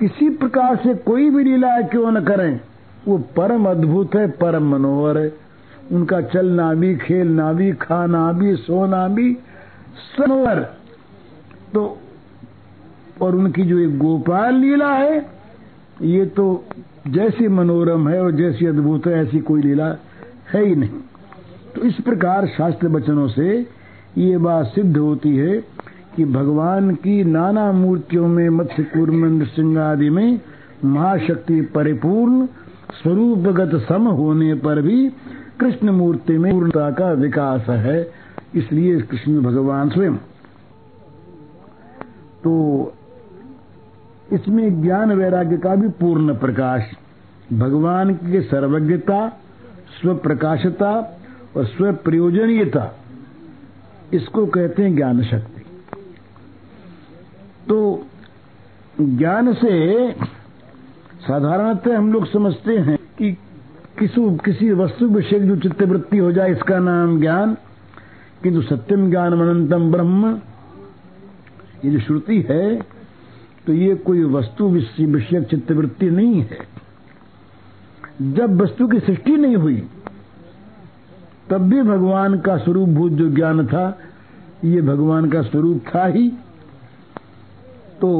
किसी 0.00 0.30
प्रकार 0.30 0.76
से 0.76 0.94
कोई 0.94 1.30
भी 1.30 1.44
लीला 1.44 1.80
क्यों 1.80 2.10
न 2.12 2.24
करें, 2.24 2.60
वो 3.08 3.18
परम 3.18 3.68
अद्भुत 3.68 4.14
है, 4.14 4.30
परम 4.30 4.70
मनोहर 4.72 5.18
है। 5.18 5.32
उनका 5.92 6.20
चलना 6.20 6.74
भी, 6.74 6.96
खेलना 6.96 7.52
भी, 7.52 7.72
खाना 7.72 8.32
भी, 8.32 8.56
सोना 8.56 9.08
भी 9.08 9.34
सनोवर 10.16 10.75
तो 11.76 11.96
और 13.22 13.34
उनकी 13.36 13.62
जो 13.62 13.78
एक 13.78 13.98
गोपाल 13.98 14.54
लीला 14.54 14.92
है, 14.94 15.18
ये 16.02 16.24
तो 16.26 16.64
जैसी 17.08 17.48
मनोरम 17.48 18.08
है 18.08 18.20
और 18.22 18.30
जैसी 18.32 18.66
अद्भुत 18.66 19.06
है, 19.06 19.12
ऐसी 19.22 19.40
कोई 19.40 19.62
लीला 19.62 19.86
है 20.52 20.64
ही 20.64 20.74
नहीं। 20.74 21.00
तो 21.74 21.82
इस 21.82 22.00
प्रकार 22.00 22.46
शास्त्र 22.46 22.88
वचनों 22.88 23.28
से 23.28 23.48
ये 24.18 24.36
बात 24.38 24.66
सिद्ध 24.66 24.96
होती 24.96 25.36
है 25.36 25.58
कि 26.16 26.24
भगवान 26.24 26.94
की 26.94 27.22
नाना 27.24 27.70
मूर्तियों 27.72 28.28
में 28.28 28.48
मत्स्य 28.50 28.82
कूर्म 28.84 29.44
सिंह 29.46 29.80
आदि 29.80 30.08
में 30.10 30.40
महाशक्ति 30.84 31.60
परिपूर्ण, 31.74 32.46
स्वरूपगत 32.92 33.76
सम 33.88 34.06
होने 34.10 34.54
पर 34.54 34.80
भी 34.82 35.08
कृष्ण 35.60 35.90
मूर्ति 35.90 36.38
में 36.38 36.52
पूर्णता 36.52 36.90
का 36.90 37.12
विकास 37.12 37.68
है। 37.68 38.00
इसलिए 38.54 39.00
कृष्ण 39.02 39.40
भगवान 39.42 39.90
स्वयं 39.90 40.16
तो 42.46 42.94
इसमें 44.32 44.82
ज्ञान 44.82 45.12
वैराग्य 45.12 45.56
का 45.56 45.74
भी 45.74 45.88
पूर्ण 45.88 46.34
प्रकाश। 46.34 46.82
भगवान 47.52 48.14
की 48.14 48.40
सर्वज्ञता 48.40 49.28
स्व 50.00 50.14
प्रकाशता 50.14 51.18
और 51.56 51.64
स्व 51.66 51.92
प्रयोजनीयता 51.92 52.94
इसको 54.12 54.46
कहते 54.46 54.82
हैं 54.82 54.94
ज्ञान 54.96 55.22
शक्ति। 55.22 55.64
तो 57.68 58.06
ज्ञान 59.00 59.52
से 59.54 60.12
साधारणतः 61.20 61.98
हम 61.98 62.12
लोग 62.12 62.26
समझते 62.26 62.76
हैं 62.78 62.98
कि 63.18 63.32
किसी 63.98 64.36
किसी 64.44 64.70
वस्तु 64.72 65.06
विषय 65.06 65.38
जो 65.38 65.56
चित्तवृत्ति 65.56 66.18
हो 66.18 66.32
जाए, 66.32 66.52
इसका 66.52 66.78
नाम 66.78 67.20
ज्ञान, 67.20 67.56
किंतु 68.42 68.62
सत्यम 68.62 69.10
ज्ञान 69.10 69.32
अनंतम 69.32 69.92
ब्रह्म 69.92 70.40
ये 71.84 71.90
जो 71.90 72.00
श्रुति 72.00 72.40
है 72.50 72.76
तो 73.66 73.72
ये 73.72 73.94
कोई 73.94 74.24
वस्तु 74.24 74.68
विषय 75.00 75.42
चित्तवृत्ति 75.42 76.10
नहीं 76.10 76.40
है। 76.40 76.58
जब 78.22 78.62
वस्तु 78.62 78.88
की 78.88 79.00
सृष्टि 79.00 79.36
नहीं 79.36 79.56
हुई, 79.56 79.82
तब 81.50 81.58
भी 81.58 81.82
भगवान 81.82 82.38
का 82.38 82.56
स्वरूप 82.56 82.88
भूत 82.88 83.12
जो 83.12 83.30
ज्ञान 83.30 83.66
था, 83.66 83.98
ये 84.64 84.82
भगवान 84.82 85.30
का 85.30 85.42
स्वरूप 85.42 85.84
था 85.94 86.06
ही। 86.06 86.28
तो 88.00 88.10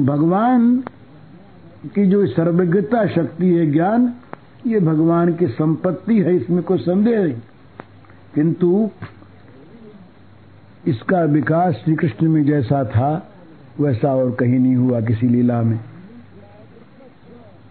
भगवान 0.00 0.84
की 1.86 2.06
जो 2.06 2.26
सर्वज्ञता 2.26 3.06
शक्ति 3.06 3.46
है 3.46 3.66
ज्ञान, 3.70 4.14
ये 4.66 4.80
भगवान 4.80 5.34
की 5.34 5.46
संपत्ति 5.46 6.20
है, 6.20 6.36
इसमें 6.36 6.62
कोई 6.62 6.78
संदेह 6.78 7.24
नहीं। 7.24 7.34
किंतु 8.34 8.90
इसका 10.86 11.20
विकास 11.20 11.74
श्री 11.74 11.94
कृष्ण 11.94 12.28
में 12.28 12.44
जैसा 12.44 12.84
था, 12.84 13.32
वैसा 13.80 14.14
और 14.14 14.30
कहीं 14.30 14.58
नहीं 14.58 14.76
हुआ 14.76 15.00
किसी 15.00 15.28
लीला 15.28 15.62
में। 15.62 15.80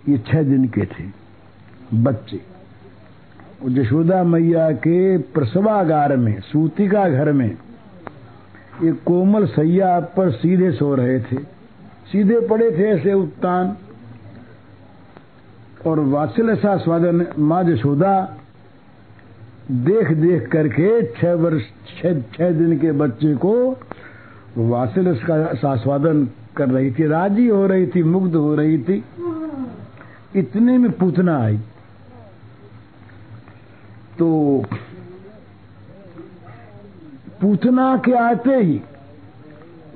ये 0.10 0.18
छह 0.18 0.44
दिन 0.44 0.68
के 0.68 0.82
थे, 0.82 1.04
बच्चे। 1.94 2.42
जशोदा 3.66 4.24
मैया 4.24 4.72
के 4.72 5.18
प्रसवागार 5.18 6.18
में, 6.18 6.42
सूतिका 6.42 7.10
घर 7.10 7.32
में, 7.32 7.58
एक 8.84 9.04
कोमल 9.06 9.46
सैया 9.46 10.00
पर 10.00 10.32
सीधे 10.32 10.72
सो 10.72 10.96
रहे 10.96 11.20
थे। 11.20 11.36
सीधे 12.12 12.48
पड़े 12.48 12.72
थे 12.72 12.90
ऐसे 12.90 13.14
उत्तान। 13.14 13.78
और 15.88 16.00
वात्सल्य 16.00 16.56
सा 16.56 16.78
स्वादन, 16.78 17.28
माँ 17.40 17.64
जशोदा 17.64 18.38
देख 19.72 20.12
देख 20.12 20.48
करके 20.48 21.06
छह 21.08 21.34
वर्ष, 21.34 21.62
छह 22.38 22.52
दिन 22.52 22.78
के 22.80 22.92
बच्चे 22.92 23.36
को 23.36 23.78
वासिल 24.58 25.16
का 25.16 25.54
सास्वादन 25.54 26.30
कर 26.58 26.70
रही 26.70 26.92
थी, 26.92 27.08
राज़ी 27.08 27.48
हो 27.48 27.68
रही 27.68 27.88
थी, 27.88 28.04
मुग्ध 28.04 28.36
हो 28.36 28.56
रही 28.56 28.78
थी। 28.78 29.04
इतने 30.36 30.78
में 30.78 30.92
पूतना 30.92 31.44
आई। 31.44 31.58
तो 34.20 34.64
पूतना 37.42 38.02
के 38.06 38.12
आते 38.12 38.56
ही 38.56 38.82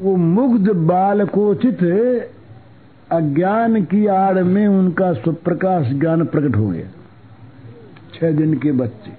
वो 0.01 0.15
मुग्ध 0.15 0.69
बालकोचित 0.69 1.84
अज्ञान 3.12 3.84
की 3.86 4.05
आड़ 4.05 4.43
में 4.43 4.67
उनका 4.67 5.13
स्वप्रकाश 5.13 5.93
ज्ञान 5.93 6.25
प्रकट 6.25 6.55
हो 6.55 6.69
गया। 6.69 6.88
छह 8.13 8.32
दिन 8.32 8.53
के 8.53 8.71
बच्चे। 8.71 9.18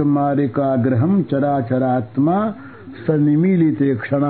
मारिका 0.00 0.76
ग्रहम 0.76 1.22
चराचरात्मा 1.22 2.54
सनिमीलित 3.06 3.78
क्षण। 4.00 4.24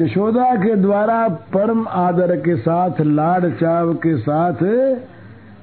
यशोदा 0.00 0.54
के 0.54 0.76
द्वारा 0.76 1.28
परम 1.28 1.88
आदर 1.88 2.36
के 2.36 2.56
साथ, 2.56 3.00
लाड 3.00 3.54
चाव 3.54 3.94
के 3.94 4.16
साथ, 4.18 4.62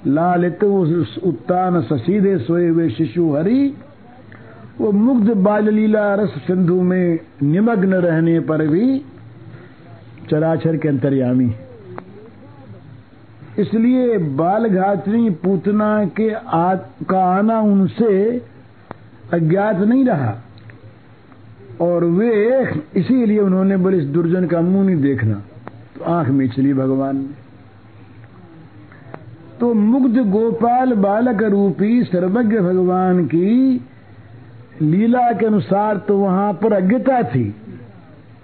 लालित 0.07 0.63
उत्तान 0.63 1.81
ससीदे 1.81 2.37
सोए 2.37 2.67
हुए 2.67 2.89
शिशु 2.89 3.35
हरि, 3.35 3.73
वो 4.79 4.91
मुग्ध 4.91 5.33
बाल 5.33 5.69
लीला 5.69 6.15
रस 6.15 6.29
सिंधु 6.29 6.81
में 6.81 7.19
निमग्न 7.43 7.93
रहने 7.93 8.39
पर 8.39 8.67
भी 8.67 8.99
चराचर 10.29 10.77
के 10.77 10.87
अंतर्यामी 10.87 11.55
इसलिए 13.59 14.17
बाल 14.17 14.67
घातनी 14.67 15.29
पूतना 15.29 16.05
के 16.05 16.29
का 17.05 17.23
आना 17.23 17.59
उनसे 17.59 18.41
अज्ञात 19.33 19.75
नहीं 19.75 20.05
रहा। 20.05 20.35
और 21.81 22.05
वे 22.05 22.63
इसीलिए 22.95 23.39
उन्होंने 23.39 23.77
बोले, 23.77 23.97
इस 23.97 24.03
दुर्जन 24.03 24.45
का 24.45 24.61
मुँह 24.61 24.85
नहीं 24.85 25.01
देखना। 25.01 25.33
तो 25.97 26.03
आँख 26.03 26.27
में 26.27 26.49
चली 26.49 26.73
भगवान 26.73 27.17
ने। 27.17 27.41
तो 29.59 29.73
मुग्ध 29.73 30.17
गोपाल 30.17 30.93
बालक 30.93 31.43
रूपी 31.43 32.03
सर्वज्ञ 32.03 32.57
भगवान 32.57 33.25
की 33.25 33.85
लीला 34.81 35.31
के 35.31 35.45
अनुसार 35.45 35.97
तो 35.97 36.17
वहाँ 36.17 36.53
पर 36.53 36.73
अज्ञता 36.73 37.23
थी। 37.23 37.55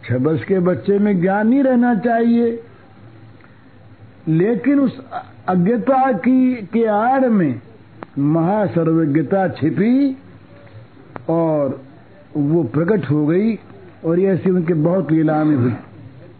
छह 0.04 0.38
के 0.38 0.60
बच्चे 0.60 1.00
में 1.00 1.22
ज्ञान 1.22 1.48
नहीं 1.48 1.63
रहना 1.63 1.96
चाहिए। 1.96 2.63
लेकिन 4.28 4.80
उस 4.80 5.00
अज्ञता 5.48 6.12
की, 6.12 6.56
के 6.56 6.86
आड़ 6.86 7.26
में 7.26 7.62
महासर्वज्ञता 8.20 9.48
छिपी 9.48 10.18
और 11.30 11.82
वो 12.38 12.63
प्रकट 12.63 13.10
हो 13.12 13.26
गई 13.28 13.56
और 14.06 14.20
ऐसी 14.20 14.50
उनके 14.50 14.74
बहुत 14.74 15.12
लीला 15.12 15.44
में 15.44 15.56
हुई 15.56 15.74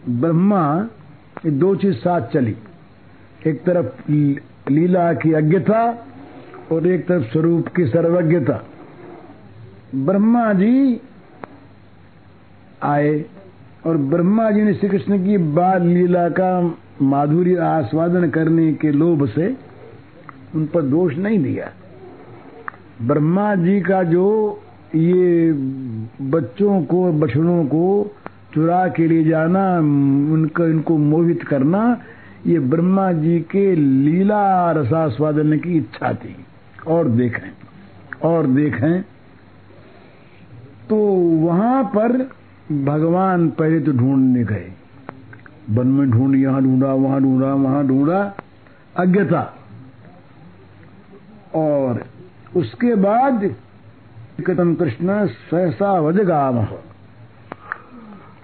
ब्रह्मा 0.08 0.88
दो 1.46 1.74
चीज़ 1.76 1.94
साथ 1.94 2.28
चली। 2.28 2.56
एक 3.46 3.62
तरफ़ 3.64 4.10
लीला 4.70 5.12
की 5.14 5.32
अज्ञता 5.32 5.82
और 6.72 6.86
एक 6.86 7.06
तरफ़ 7.06 7.24
स्वरूप 7.24 7.68
की 7.68 7.86
सर्वज्ञता। 7.86 8.62
ब्रह्मा 9.94 10.52
जी 10.52 11.00
आए 12.82 13.24
और 13.86 13.96
ब्रह्मा 13.96 14.50
जी 14.50 14.62
ने 14.62 14.74
श्री 14.74 14.88
कृष्ण 14.88 15.24
की 15.24 15.38
बाल 15.38 15.82
लीला 15.82 16.28
का 16.28 16.50
माधुर्य 17.02 17.56
आस्वादन 17.56 18.30
करने 18.30 18.72
के 18.72 18.92
लोभ 18.92 19.28
से 19.28 19.56
उन 20.54 20.66
पर 20.66 20.82
दोष 20.82 21.16
नहीं 21.16 21.38
दिया। 21.38 21.72
ब्रह्मा 23.02 23.54
जी 23.54 23.80
का 23.80 24.02
जो 24.02 24.60
ये 24.94 25.52
बच्चों 26.22 26.82
को, 26.82 27.12
बछड़ों 27.12 27.64
को 27.64 28.14
चुरा 28.54 28.88
के 28.88 29.08
लिए 29.08 29.24
जाना, 29.24 29.78
उनको, 30.32 30.64
इनको 30.64 30.96
मोहित 30.96 31.42
करना, 31.42 32.00
ये 32.46 32.58
ब्रह्मा 32.58 33.12
जी 33.12 33.40
के 33.40 33.74
लीला 33.74 34.72
रसास्वादन 34.72 35.58
की 35.58 35.76
इच्छा 35.76 36.14
थी। 36.14 36.36
और 36.86 37.08
देखें 37.08 37.50
और 38.22 38.46
देखें 38.46 39.02
तो 40.88 40.96
वहाँ 41.46 41.84
पर 41.84 42.30
भगवान 42.84 43.48
पहले 43.48 43.80
तो 43.80 43.92
ढूँढने 43.92 44.44
गए। 44.44 44.72
वन 45.70 45.86
में 45.86 46.10
ढूंढ, 46.10 46.36
यहाँ 46.36 46.62
ढूंढा, 46.62 46.92
वहाँ 46.94 47.20
ढूंढा 47.22 47.52
वहाँ 47.54 47.86
ढूंढा 47.86 48.20
अज्ञता 48.96 49.40
और 51.54 52.04
उसके 52.56 52.94
बाद 52.94 53.44
कदम 54.46 54.74
कृष्ण 54.74 55.26
सहसा 55.50 55.92
वजगाम 56.00 56.64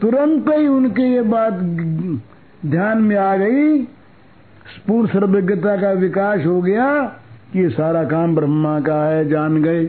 तुरंत 0.00 0.48
ही 0.48 0.66
उनके 0.66 1.02
ये 1.02 1.22
बात 1.22 1.52
ध्यान 2.66 3.02
में 3.02 3.16
आ 3.16 3.36
गई। 3.36 3.82
पूर्ण 4.86 5.06
सर्वज्ञता 5.06 5.76
का 5.76 5.90
विकास 5.92 6.44
हो 6.46 6.60
गया 6.62 6.86
कि 7.52 7.60
ये 7.60 7.68
सारा 7.70 8.04
काम 8.04 8.34
ब्रह्मा 8.34 8.78
का 8.80 9.02
है, 9.04 9.28
जान 9.28 9.62
गए। 9.62 9.84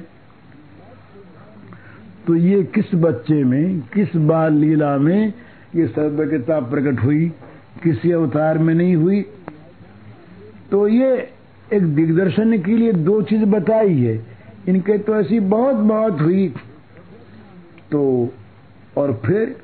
तो 2.28 2.36
ये 2.36 2.64
किस 2.64 2.94
बच्चे 2.96 3.44
में, 3.44 3.80
किस 3.94 4.16
बाल 4.16 4.54
लीला 4.54 4.98
में 4.98 5.34
ये 5.76 5.88
सर्वज्ञता 5.88 6.60
प्रकट 6.60 7.04
हुई, 7.04 7.30
किसी 7.84 8.12
अवतार 8.12 8.58
में 8.58 8.74
नहीं 8.74 8.96
हुई। 8.96 9.26
तो 10.72 10.88
ये 10.88 11.34
एक 11.74 11.84
दिग्दर्शन 11.96 12.58
के 12.62 12.78
लिए 12.78 12.94
दो 12.94 13.22
चीज़ 13.22 13.44
बताई 13.44 14.02
है। 14.02 14.26
इनके 14.68 14.98
तो 14.98 15.16
ऐसी 15.16 15.40
बहुत 15.40 15.76
बहुत 15.76 16.22
हुई। 16.22 16.54
तो 17.92 18.30
और 18.98 19.22
फिर 19.26 19.58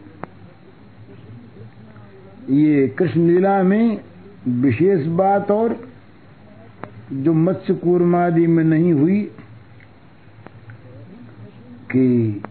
ये 2.49 2.87
कृष्ण 2.87 3.27
लीला 3.27 3.63
में 3.63 4.01
विशेष 4.47 5.07
बात 5.07 5.51
और 5.51 5.89
जो 7.13 7.33
मत्स्य 7.33 7.73
कूर्मादि 7.73 8.47
में 8.47 8.63
नहीं 8.63 8.93
हुई 8.93 9.21
कि 11.91 12.41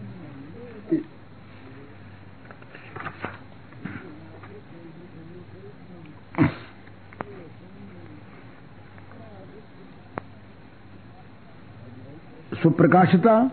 सुप्रकाशता 12.63 13.51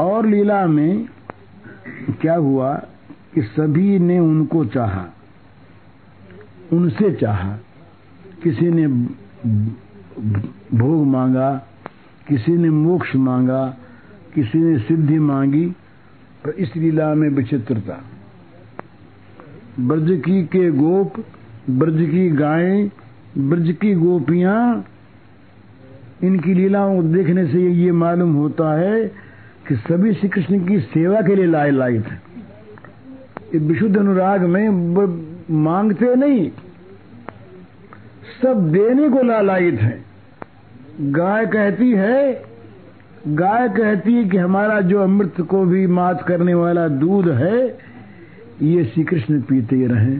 और 0.00 0.26
लीला 0.26 0.66
में 0.66 1.08
क्या 2.20 2.36
हुआ 2.36 2.74
कि 3.34 3.42
सभी 3.42 3.98
ने 3.98 4.18
उनको 4.18 4.64
चाहा। 4.64 5.06
उनसे 6.72 7.12
चाहा। 7.12 7.58
किसी 8.42 8.70
ने 8.70 8.86
भोग 10.76 11.06
मांगा, 11.06 11.66
किसी 12.28 12.52
ने 12.52 12.70
मोक्ष 12.70 13.16
मांगा, 13.16 13.76
किसी 14.34 14.58
ने 14.58 14.78
सिद्धि 14.78 15.18
मांगी, 15.18 15.66
पर 16.44 16.50
इस 16.50 16.76
लीला 16.76 17.14
में 17.14 17.28
विचित्रता। 17.28 18.04
ब्रज 19.80 20.22
की 20.24 20.42
के 20.42 20.70
गोप, 20.70 21.12
ब्रज 21.70 22.10
की 22.10 22.30
गायें, 22.30 22.90
ब्रज 23.38 23.76
की 23.80 23.94
गोपियाँ 23.94 24.84
इनकी 26.22 26.54
लीलाओं 26.54 26.96
को 26.96 27.02
देखने 27.02 27.46
से 27.46 27.70
ये 27.70 27.92
मालूम 27.92 28.32
होता 28.34 28.78
है 28.80 29.04
कि 29.68 29.76
सभी 29.76 30.12
श्री 30.14 30.28
कृष्ण 30.28 30.66
की 30.66 30.80
सेवा 30.80 31.20
के 31.20 31.34
लिए 31.34 31.46
लाए 31.46 31.92
है 31.92 32.22
ये 33.54 33.58
विशुद्ध 33.58 33.96
अनुराग 33.96 34.40
में 34.40 34.68
मांगते 35.50 36.14
नहीं। 36.14 36.50
सब 38.42 38.72
देने 38.72 39.08
को 39.08 39.22
ला 39.22 39.22
लालायित 39.22 39.80
है। 39.80 40.04
गाय 41.00 41.46
कहती 41.46 41.92
है, 41.92 42.42
गाय 43.28 43.68
कहती 43.68 44.14
है 44.14 44.24
कि 44.24 44.36
हमारा 44.36 44.80
जो 44.80 45.02
अमृत 45.02 45.40
को 45.40 45.64
भी 45.64 45.86
मात 45.86 46.22
करने 46.22 46.54
वाला 46.54 46.88
दूध 46.88 47.28
है, 47.28 47.78
ये 48.62 48.84
श्री 48.84 49.04
कृष्ण 49.04 49.40
पीते 49.40 49.86
रहे। 49.86 50.16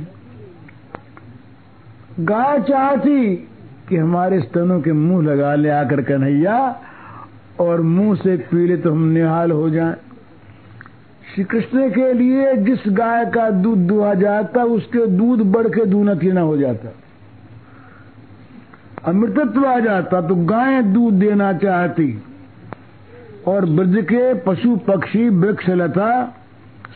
गाय 2.24 2.60
चाहती 2.60 3.48
कि 3.90 3.96
हमारे 3.96 4.40
स्तनों 4.40 4.81
के 4.81 4.92
मुँह 4.92 5.26
लगा 5.26 5.55
ले 5.55 5.68
आकर 5.68 6.03
कन्हैया, 6.03 6.81
और 7.61 7.81
मुँह 7.81 8.16
से 8.16 8.37
पी 8.37 8.66
ले 8.66 8.76
तो 8.76 8.92
हम 8.92 9.03
निहाल 9.03 9.50
हो 9.50 9.70
जाएँ। 9.70 9.94
श्री 11.35 11.44
कृष्ण 11.44 11.90
के 11.90 12.12
लिए 12.12 12.57
जिस 12.57 12.79
गाय 12.88 13.26
का 13.26 13.50
दूध 13.50 13.79
दुहा 13.79 14.14
जाता, 14.14 14.64
उसके 14.64 15.07
दूध 15.07 15.53
बढ़ 15.53 15.66
के 15.66 15.87
दूना 15.87 16.14
तीना 16.14 16.40
हो 16.40 16.57
जाता। 16.57 16.88
अमृतत्व 19.05 19.66
आ 19.66 19.79
जाता 19.79 20.20
तो 20.20 20.35
गाय 20.35 20.83
दूध 20.83 21.14
देना 21.14 21.53
चाहती। 21.53 22.22
और 23.46 23.64
ब्रज 23.64 24.05
के 24.05 24.35
पशु, 24.35 24.76
पक्षी, 24.76 25.29
वृक्ष, 25.29 25.68
लता 25.68 26.37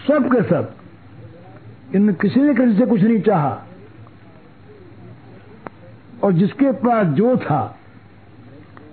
सब 0.08 0.28
के 0.32 0.42
सब। 0.42 0.72
इन 1.94 2.12
किसी 2.12 2.40
ने 2.40 2.54
किसी 2.54 2.78
से 2.78 2.86
कुछ 2.86 3.02
नहीं 3.02 3.20
चाहा। 3.20 3.63
और 6.22 6.32
जिसके 6.32 6.72
पास 6.72 7.06
जो 7.06 7.36
था, 7.36 7.78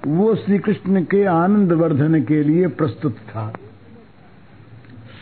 वो 0.08 0.36
श्री 0.36 0.60
कृष्ण 0.60 1.04
के 1.04 1.26
आनंद 1.26 1.72
वर्धन 1.72 2.24
के 2.24 2.44
लिए 2.44 2.68
प्रस्तुत 2.68 3.16
था। 3.16 3.54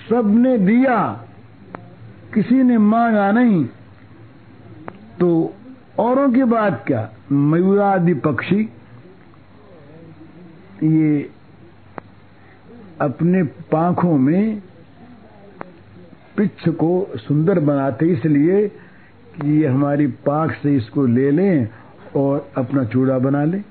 सबने 0.10 0.58
दिया, 0.58 1.26
किसी 2.34 2.64
ने 2.64 2.78
मांगा 2.78 3.32
नहीं। 3.32 3.66
तो 5.20 5.54
औरों 6.00 6.32
की 6.32 6.44
बात 6.44 6.84
क्या? 6.88 7.10
मयूरादि 7.32 8.14
पक्षी, 8.14 8.70
ये 10.84 11.30
अपने 13.02 13.44
पांखों 13.44 14.18
में 14.18 14.62
पिच्छ 16.38 16.70
को 16.70 17.08
सुंदर 17.16 17.60
बनाते, 17.60 18.06
इसलिए 18.06 18.68
कि 19.36 19.62
ये 19.62 19.68
हमारी 19.68 20.08
पाख 20.08 20.52
से 20.52 20.76
इसको 20.76 21.06
ले 21.06 21.32
लें। 21.32 21.68
और 22.16 22.50
अपना 22.58 22.84
चूड़ा 22.84 23.18
बना 23.20 23.44
ले। 23.44 23.62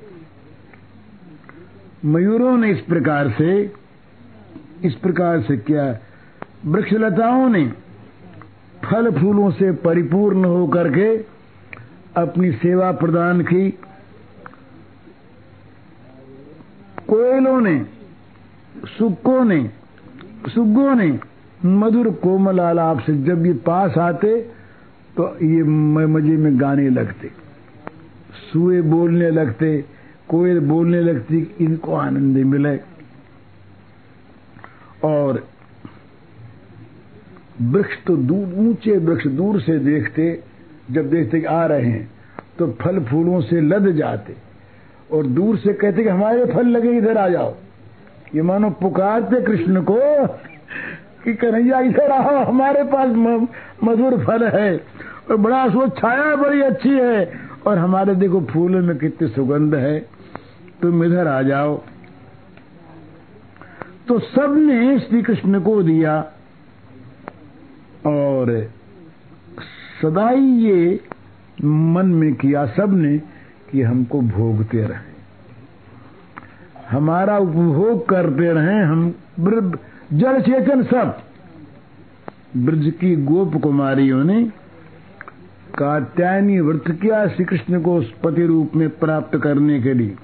मयूरों 2.05 2.57
ने 2.57 2.71
इस 2.71 2.81
प्रकार 2.81 3.31
से, 3.31 3.73
इस 4.85 4.95
प्रकार 4.95 5.41
से 5.43 5.57
किया। 5.57 5.85
वृक्षलताओं 6.67 7.49
ने 7.49 7.65
फल 8.85 9.11
फूलों 9.11 9.51
से 9.51 9.73
परिपूर्ण 9.73 10.45
होकर 10.45 10.89
के 10.91 11.09
अपनी 12.17 12.53
सेवा 12.53 12.91
प्रदान 12.93 13.43
की। 13.43 13.71
कोयलों 17.09 17.61
ने, 17.61 17.79
सुक्कों 18.99 19.45
ने, 19.45 19.71
सुग्गों 20.49 20.95
ने 20.95 21.19
मधुर 21.65 22.11
कोमल 22.15 22.61
आलाप 22.61 23.01
से 23.01 23.17
जब 23.23 23.47
ये 23.47 23.53
पास 23.67 23.99
आते 23.99 24.41
तो 25.17 25.29
ये 25.45 25.63
मज़े 26.07 26.37
में 26.37 26.61
गाने 26.61 26.89
लगते। 26.91 27.31
सुए 28.53 28.81
बोलने 28.83 29.31
लगते, 29.31 29.85
कोयल 30.29 30.61
बोलने 30.61 31.01
लगती, 31.01 31.39
इनको 31.61 31.95
आनंद 31.95 32.37
मिले। 32.37 32.77
और 35.05 35.47
वृक्ष 37.63 37.97
तो 38.07 38.17
दूर, 38.17 38.55
ऊँचे 38.59 38.97
वृक्ष 38.99 39.27
दूर 39.27 39.61
से 39.61 39.79
देखते, 39.79 40.43
जब 40.91 41.11
देखते 41.11 41.43
आ 41.43 41.65
रहे 41.67 41.87
हैं 41.87 42.11
तो 42.59 42.67
फल 42.81 43.01
फूलों 43.05 43.41
से 43.41 43.61
लद 43.61 43.91
जाते। 43.93 44.35
और 45.13 45.27
दूर 45.27 45.57
से 45.59 45.73
कहते 45.73 46.03
कि 46.03 46.09
हमारे 46.09 46.45
फल 46.45 46.67
लगे, 46.67 46.91
इधर 46.91 47.19
आ 47.19 47.29
जाओ। 47.29 47.55
ये 48.35 48.43
मानो 48.43 48.71
पुकारते 48.71 49.41
कृष्ण 49.43 49.83
को 49.83 49.99
कि 51.25 51.35
कन्हैया, 51.35 51.81
इधर 51.81 52.11
आओ, 52.11 52.45
हमारे 52.45 52.83
पास 52.85 53.11
मधुर 53.85 54.19
फल 54.25 54.47
है। 54.49 54.77
और 55.31 55.37
बड़ा 55.37 55.69
सो 55.69 55.89
छाया 55.91 56.35
बड़ी 56.37 56.61
अच्छी 56.61 56.91
है। 56.91 57.48
और 57.69 57.79
हमारे 57.79 58.15
देखो 58.15 58.41
फूलों 58.41 58.83
में 58.83 58.97
कितनी 58.99 59.29
सुगंध 59.29 59.75
है। 59.75 59.99
तुम 60.83 61.05
इधर 61.05 61.27
आ 61.27 61.41
जाओ। 61.43 61.77
तो 64.09 64.19
सबने 64.19 64.99
श्री 64.99 65.23
कृष्ण 65.23 65.61
को 65.61 65.83
दिया 65.83 66.19
और 68.07 68.51
सदा 70.03 70.29
ही 70.29 70.47
ये 70.65 71.01
मन 71.63 72.07
में 72.15 72.35
किया 72.35 72.65
सबने 72.67 73.17
कि 73.71 73.83
हमको 73.83 74.21
भोगते 74.21 74.83
रहे। 74.83 75.17
हमारा 76.91 77.39
उपभोग 77.39 78.09
करते 78.09 78.53
रहे 78.53 78.79
हम 78.83 79.11
जल 80.13 80.41
चेतन 80.41 80.83
सब। 80.83 81.19
ब्रज 82.57 82.93
की 83.01 83.15
गोप 83.25 83.57
कुमारियों 83.63 84.25
ने 84.25 84.43
कात्यायनी 85.79 86.61
व्रत 86.61 86.85
किया 86.89 87.29
श्री 87.29 87.45
कृष्ण 87.45 87.83
को 87.83 88.01
पति 88.01 88.47
रूप 88.47 88.77
में 88.77 88.89
प्राप्त 88.91 89.39
करने 89.39 89.83
के 89.83 89.95
लिए? 89.95 90.17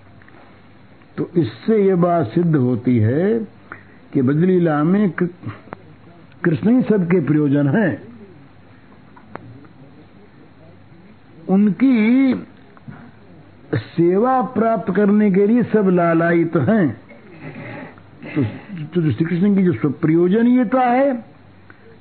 तो 1.17 1.31
इससे 1.37 1.87
ये 1.87 1.95
बात 1.95 2.27
सिद्ध 2.27 2.57
होती 2.57 2.99
है 2.99 3.39
कि 4.13 4.23
बदलीला 4.23 4.85
में 4.85 5.11
कृष्ण 6.45 6.77
ही 6.77 6.83
सबके 6.83 7.21
प्रयोजन 7.21 7.69
हैं। 7.69 8.03
उनकी 11.49 12.35
सेवा 13.75 14.43
प्राप्त 14.43 14.95
करने 14.97 15.31
के 15.31 15.47
लिए 15.47 15.63
सब 15.63 15.89
लालायित 15.89 16.53
तो 16.53 16.61
हैं। 16.61 17.01
तो, 18.35 18.43
तो 18.95 19.13
श्री 19.13 19.25
कृष्ण 19.25 19.57
की 19.57 19.63
जो 19.63 19.91
प्रयोजनीयता 19.91 20.81
है 20.81 21.25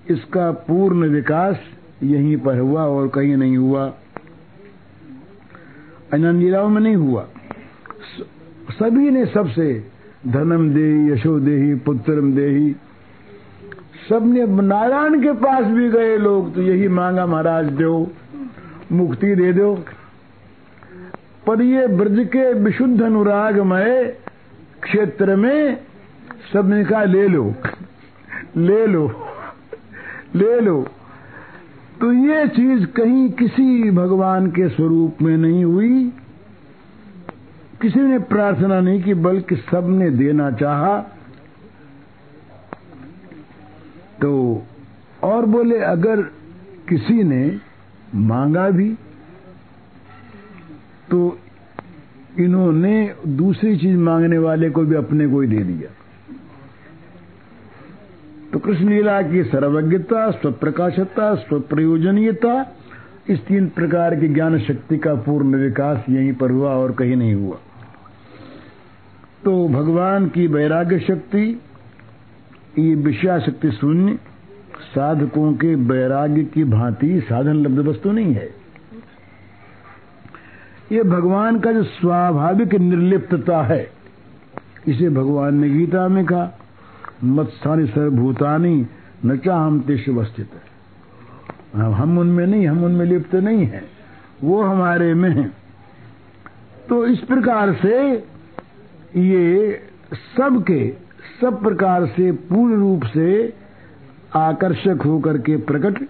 इसका 0.09 0.51
पूर्ण 0.51 1.07
विकास 1.07 1.59
यहीं 2.03 2.37
पर 2.37 2.59
हुआ 2.59 2.83
और 2.83 3.07
कहीं 3.07 3.37
नहीं 3.37 3.57
हुआ। 3.57 3.93
लीलाओं 6.13 6.69
में 6.69 6.81
नहीं 6.81 6.95
हुआ। 6.95 7.27
सभी 8.71 9.09
ने 9.09 9.25
सबसे 9.25 9.87
धनम 10.27 10.69
दे 10.69 11.13
यशो 11.13 11.39
देही, 11.39 11.75
पुत्रम 11.75 12.35
देही। 12.35 12.75
सबने 14.09 14.45
नारायण 14.47 15.23
के 15.23 15.31
पास 15.31 15.65
भी 15.65 15.89
गए 15.89 16.17
लोग 16.17 16.55
तो 16.55 16.61
यही 16.61 16.87
मांगा, 16.87 17.25
महाराज, 17.25 17.65
दो, 17.65 18.11
मुक्ति 18.91 19.35
दे 19.35 19.53
दो। 19.53 19.85
पर 21.47 21.61
ये 21.61 21.87
ब्रज 21.87 22.27
के 22.27 22.53
विशुद्ध 22.53 23.01
अनुरागमय 23.01 24.17
क्षेत्र 24.83 25.35
में 25.35 25.77
सबने 26.53 26.85
कहा, 26.85 27.03
ले 27.03 27.27
लो 27.27 27.53
ले 28.57 28.87
लो 28.87 29.27
ले 30.35 30.59
लो। 30.61 30.87
तो 32.01 32.11
ये 32.13 32.47
चीज़ 32.47 32.85
कहीं 32.85 33.29
किसी 33.29 33.91
भगवान 33.91 34.47
के 34.47 34.69
स्वरूप 34.69 35.21
में 35.21 35.37
नहीं 35.37 35.63
हुई। 35.65 36.11
किसी 37.81 37.99
ने 37.99 38.19
प्रार्थना 38.19 38.79
नहीं 38.79 39.03
की, 39.03 39.13
बल्कि 39.13 39.55
सबने 39.55 40.09
देना 40.09 40.51
चाहा। 40.51 40.99
तो 44.21 44.63
और 45.23 45.45
बोले, 45.45 45.79
अगर 45.79 46.21
किसी 46.89 47.23
ने 47.23 47.59
मांगा 48.15 48.69
भी 48.69 48.89
तो 51.11 51.39
इन्होंने 52.39 53.15
दूसरी 53.27 53.77
चीज़ 53.77 53.97
मांगने 53.97 54.37
वाले 54.37 54.69
को 54.69 54.81
भी 54.81 54.95
अपने 54.95 55.27
को 55.27 55.41
ही 55.41 55.47
दे 55.47 55.63
दिया। 55.63 55.89
तो 58.53 58.59
कृष्ण 58.59 58.89
लीला 58.89 59.21
की 59.21 59.43
सर्वज्ञता, 59.43 60.31
स्वप्रकाशता, 60.31 61.35
स्वप्रयोजनीयता, 61.35 62.75
इस 63.29 63.45
तीन 63.45 63.67
प्रकार 63.67 64.15
की 64.15 64.27
ज्ञान 64.27 64.59
शक्ति 64.59 64.97
का 64.97 65.13
पूर्ण 65.13 65.55
विकास 65.55 66.05
यहीं 66.09 66.33
पर 66.33 66.51
हुआ 66.51 66.71
और 66.71 66.91
कहीं 66.91 67.15
नहीं 67.15 67.33
हुआ। 67.33 67.57
तो 69.43 69.67
भगवान 69.67 70.27
की 70.27 70.47
वैराग्य 70.47 70.99
शक्ति, 70.99 71.61
ये 72.79 72.95
विषया 72.95 73.39
शक्ति 73.39 73.71
शून्य, 73.71 74.19
साधकों 74.95 75.53
के 75.53 75.75
वैराग्य 75.75 76.43
की 76.43 76.63
भांति 76.63 77.21
साधन 77.21 77.53
लब्ध 77.53 77.79
वस्तु 77.79 78.11
नहीं 78.11 78.33
है। 78.33 78.49
ये 80.91 81.03
भगवान 81.03 81.59
का 81.59 81.71
जो 81.71 81.83
स्वाभाविक 81.83 82.75
निर्लिप्तता 82.75 83.63
है, 83.63 83.91
इसे 84.87 85.09
भगवान 85.09 85.55
ने 85.55 85.69
गीता 85.69 86.07
में 86.07 86.25
कहा। 86.25 86.59
मत्स्थानी 87.23 87.87
सर्वभूतानी 87.87 88.87
न 89.25 89.37
अवस्थित 90.09 90.49
हम 91.75 92.17
उनमें 92.17 92.47
नहीं, 92.47 92.67
हम 92.67 92.83
उनमें 92.83 93.05
लिप्त 93.05 93.35
नहीं 93.35 93.65
है। 93.65 93.83
वो 94.43 94.61
हमारे 94.61 95.13
में 95.13 95.29
है। 95.29 95.51
तो 96.89 97.05
इस 97.05 97.19
प्रकार 97.19 97.73
से 97.73 98.13
ये 99.19 99.79
सबके, 100.37 100.93
सब 101.41 101.63
प्रकार 101.63 102.05
से 102.05 102.31
पूर्ण 102.31 102.75
रूप 102.75 103.03
से 103.03 103.53
आकर्षक 104.35 104.99
होकर 105.05 105.37
के 105.37 105.57
प्रकट, 105.57 106.07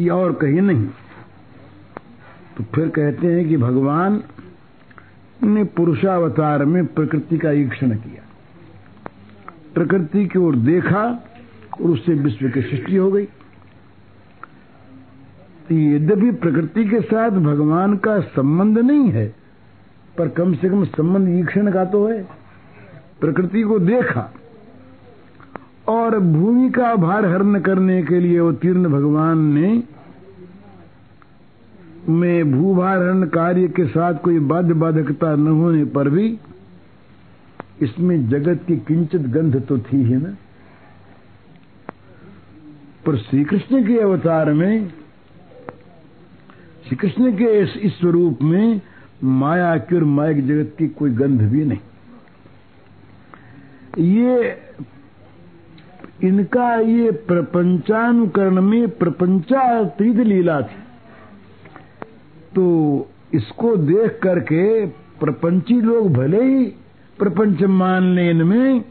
या 0.00 0.14
और 0.14 0.32
कहीं 0.32 0.60
नहीं। 0.60 0.86
तो 2.56 2.64
फिर 2.74 2.88
कहते 2.88 3.26
हैं 3.26 3.48
कि 3.48 3.56
भगवान 3.56 4.22
ने 5.42 5.64
पुरुषावतार 5.64 6.64
में 6.64 6.86
प्रकृति 6.86 7.38
का 7.38 7.50
ईक्षण 7.50 7.90
किया। 7.90 8.21
प्रकृति 9.74 10.24
की 10.26 10.38
ओर 10.38 10.56
देखा 10.56 11.02
और 11.72 11.90
उससे 11.90 12.14
विश्व 12.14 12.48
की 12.48 12.62
सृष्टि 12.62 12.96
हो 12.96 13.10
गई। 13.10 13.24
तो 15.64 15.74
यद्यपि 15.74 16.30
प्रकृति 16.38 16.84
के 16.84 17.00
साथ 17.00 17.30
भगवान 17.42 17.96
का 17.96 18.18
संबंध 18.20 18.78
नहीं 18.78 19.10
है, 19.10 19.26
पर 20.18 20.28
कम 20.28 20.54
से 20.54 20.68
कम 20.68 20.84
संबंध 20.86 21.28
ईक्षण 21.38 21.72
का 21.72 21.84
तो 21.84 22.06
है। 22.06 22.22
प्रकृति 23.20 23.62
को 23.62 23.78
देखा 23.78 24.30
और 25.88 26.18
भूमि 26.20 26.70
का 26.70 26.94
भार 26.96 27.26
हरण 27.26 27.60
करने 27.60 28.02
के 28.02 28.20
लिए 28.20 28.38
अवतीर्ण 28.38 28.88
भगवान 28.88 29.38
ने 29.54 29.82
में 32.08 32.52
भूभारण 32.52 33.24
कार्य 33.28 33.68
के 33.68 33.86
साथ 33.86 34.14
कोई 34.14 34.38
बाध्य 34.44 34.74
बाधकता 34.74 35.34
न 35.36 35.48
होने 35.52 35.84
पर 35.90 36.08
भी 36.08 36.28
इसमें 37.82 38.28
जगत 38.28 38.64
की 38.66 38.76
किंचित 38.76 39.20
गंध 39.20 39.62
तो 39.66 39.78
थी 39.78 40.02
ही 40.04 40.16
ना। 40.16 40.36
पर 43.06 43.16
श्री 43.16 43.44
कृष्ण 43.44 43.86
के 43.86 43.98
अवतार 43.98 44.52
में 44.52 44.88
श्री 46.84 46.96
कृष्ण 46.96 47.32
के 47.32 47.58
इस 47.86 47.92
स्वरूप 47.92 48.42
में 48.42 48.80
माया 49.24 49.76
की 49.78 49.96
और 49.96 50.04
मायक 50.04 50.46
जगत 50.46 50.74
की 50.78 50.88
कोई 50.88 51.10
गंध 51.10 51.42
भी 51.42 51.64
नहीं। 51.64 51.78
ये, 53.98 54.58
इनका 56.22 56.74
ये 56.74 57.10
प्रपंचानुकरण 57.10 58.60
में 58.60 58.88
प्रपंचातीत 58.88 60.16
लीला 60.16 60.60
थी। 60.62 60.80
तो 62.54 62.64
इसको 63.34 63.76
देख 63.76 64.18
करके 64.22 64.86
प्रपंची 65.20 65.80
लोग 65.80 66.12
भले 66.12 66.42
ही 66.44 66.64
प्रपंच 67.22 67.62
मान 67.62 68.02
लें 68.02 68.34
में 68.34 68.84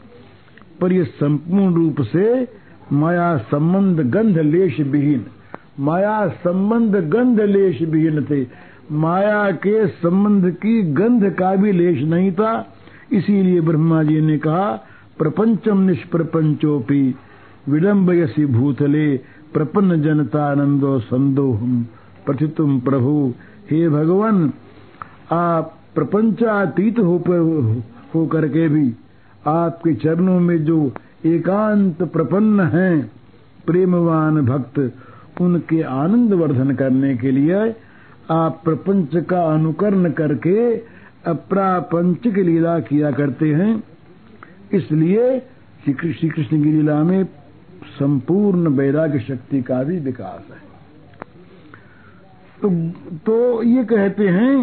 पर 0.80 0.92
ये 0.92 1.04
संपूर्ण 1.04 1.74
रूप 1.74 2.00
से 2.00 2.48
माया 2.92 3.36
संबंध 3.36 4.00
गंध 4.00 4.38
लेश 4.38 4.80
विहीन। 4.80 5.26
माया 5.80 6.28
संबंध 6.28 6.96
गंध 6.96 7.40
लेश 7.40 7.82
विहीन 7.82 8.24
थे। 8.24 8.46
माया 8.92 9.50
के 9.50 9.86
संबंध 9.86 10.50
की 10.50 10.82
गंध 10.82 11.30
का 11.30 11.54
भी 11.56 11.72
लेश 11.72 12.02
नहीं 12.02 12.32
था। 12.32 12.74
इसीलिए 13.12 13.60
ब्रह्मा 13.60 14.02
जी 14.02 14.20
ने 14.20 14.38
कहा, 14.38 14.80
प्रपंचम 15.18 15.78
निष्प्रपंचोपी 15.78 17.14
विडम्बयसी 17.68 18.46
भूतले 18.46 19.16
प्रपन्न 19.52 20.02
जनतानंदो 20.02 20.98
संदोहम 20.98 21.86
प्रथितुम 22.26 22.80
प्रभु। 22.80 23.34
हे 23.70 23.88
भगवान, 23.88 24.52
आप 25.32 25.78
प्रपंचातीत 25.94 26.98
हो 28.14 28.26
करके 28.26 28.68
भी 28.68 28.92
आपके 29.46 29.94
चरणों 29.94 30.38
में 30.40 30.64
जो 30.64 30.78
एकांत 31.26 32.02
प्रपन्न 32.02 32.60
हैं, 32.68 33.10
प्रेमवान 33.66 34.40
भक्त, 34.46 34.78
उनके 35.40 35.80
आनंद 35.82 36.32
वर्धन 36.32 36.74
करने 36.74 37.16
के 37.16 37.30
लिए 37.30 37.74
आप 38.30 38.60
प्रपंच 38.64 39.24
का 39.24 39.42
अनुकरण 39.44 40.10
करके 40.10 40.74
अप्रापंच 41.26 42.26
की 42.26 42.42
लीला 42.42 42.78
किया 42.80 43.10
करते 43.10 43.52
हैं। 43.54 43.72
इसलिए 44.72 45.38
श्री 45.84 45.92
कृष्ण 46.28 46.62
की 46.62 46.72
लीला 46.72 47.02
में 47.02 47.24
संपूर्ण 47.98 48.68
वैराग्य 48.68 49.20
शक्ति 49.20 49.62
का 49.62 49.82
भी 49.82 49.98
विकास 50.00 50.42
है। 50.50 50.60
तो 52.62 52.68
तो 53.26 53.62
ये 53.62 53.84
कहते 53.84 54.28
हैं 54.28 54.54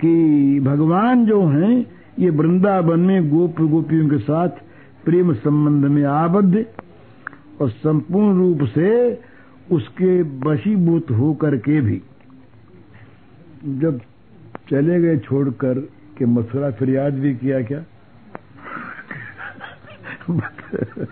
कि 0.00 0.60
भगवान 0.60 1.26
जो 1.26 1.46
हैं, 1.46 1.86
ये 2.18 2.30
वृंदावन 2.30 3.00
में 3.00 3.30
गोप 3.30 3.60
गोपियों 3.60 4.08
के 4.08 4.18
साथ 4.18 4.48
प्रेम 5.04 5.32
संबंध 5.34 5.84
में 5.84 6.04
आबद्ध 6.04 6.66
और 7.60 7.70
संपूर्ण 7.70 8.36
रूप 8.38 8.62
से 8.62 9.20
उसके 9.72 10.22
वशीभूत 10.22 11.10
होकर 11.10 11.56
के 11.56 11.80
भी 11.80 12.02
जब 13.64 14.00
चले 14.70 15.00
गए 15.00 15.16
छोड़कर 15.18 15.78
के 16.18 16.26
मथुरा, 16.26 16.70
फिर 16.70 16.90
याद 16.90 17.14
भी 17.14 17.34
किया 17.34 17.62
क्या? 17.62 17.80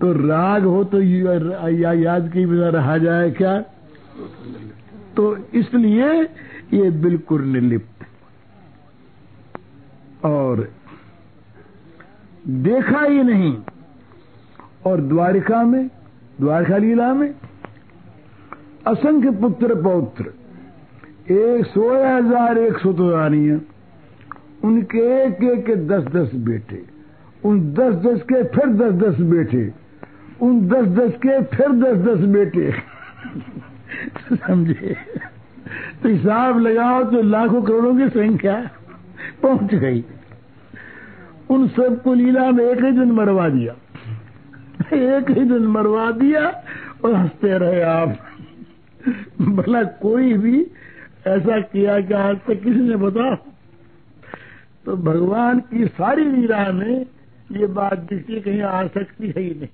तो 0.00 0.12
राग 0.28 0.64
हो 0.64 0.84
तो 0.84 1.00
या 1.00 1.92
याद 1.92 2.30
की 2.32 2.46
बिना 2.46 2.68
रहा 2.68 2.98
जाए 2.98 3.30
क्या? 3.30 3.64
तो 5.16 5.36
इसलिए 5.54 6.08
ये 6.74 6.90
बिल्कुल 7.02 7.42
निर्लिप्त 7.44 8.04
और 10.24 10.68
देखा 12.46 13.00
ही 13.00 13.22
नहीं। 13.22 13.54
और 14.86 15.00
द्वारिका 15.00 15.62
में, 15.62 15.88
द्वारका 16.40 16.76
लीला 16.76 17.12
में 17.14 17.30
असंख्य 18.86 19.30
पुत्र 19.40 19.74
पौत्र, 19.82 20.24
एक 21.30 21.66
सोलह 21.66 22.16
हज़ार 22.16 22.58
एक 22.58 22.78
सौ 22.78 22.92
तो 22.92 23.10
रानियाँ 23.10 23.60
उनके 24.64 25.02
एक 25.16 25.42
एक 25.44 25.64
के 25.66 25.74
दस 25.86 26.04
दस 26.12 26.30
बेटे, 26.46 26.82
उन 27.44 27.60
दस 27.74 27.94
दस 28.06 28.22
के 28.22 28.42
फिर 28.54 28.66
दस 28.76 28.92
दस 29.02 29.20
बेटे, 29.30 29.62
उन 30.42 30.60
दस 30.68 30.86
दस 30.98 31.12
के 31.26 31.40
फिर 31.56 31.68
दस 31.82 31.96
दस 32.06 32.20
बेटे। 32.28 32.72
समझे? 34.32 34.96
तो 36.02 36.08
हिसाब 36.08 36.58
लगाओ 36.58 37.04
तो 37.04 37.22
लाखों 37.22 37.62
करोड़ों 37.62 37.96
की 37.96 38.08
संख्या 38.08 38.70
पहुँच 39.42 39.74
गई। 39.74 40.04
उन 41.50 41.68
सबको 41.68 42.14
लीला 42.14 42.50
में 42.50 42.64
एक 42.64 42.84
ही 42.84 42.92
दिन 42.92 43.12
मरवा 43.12 43.48
दिया। 43.48 43.72
एक 44.96 45.30
ही 45.30 45.44
दिन 45.44 45.66
मरवा 45.66 46.10
दिया 46.10 46.64
और 47.04 47.14
हँसते 47.14 47.58
रहे 47.58 47.82
आप। 47.82 48.18
भला 49.40 49.82
कोई 49.82 50.34
भी 50.34 50.66
ऐसा 51.26 51.60
किया 51.60 52.00
कि 52.00 52.14
आज 52.14 52.36
तक 52.36 52.54
किसी 52.54 52.80
ने 52.80 52.96
बता? 52.96 53.34
तो 54.86 54.96
भगवान 54.96 55.60
की 55.60 55.86
सारी 55.86 56.24
लीला 56.24 56.72
में 56.72 57.06
ये 57.52 57.66
बात 57.66 57.98
दिखती 57.98 58.40
कहीं 58.40 58.62
आ 58.62 58.86
सकती 58.86 59.26
है 59.28 59.42
ही 59.42 59.50
नहीं। 59.50 59.68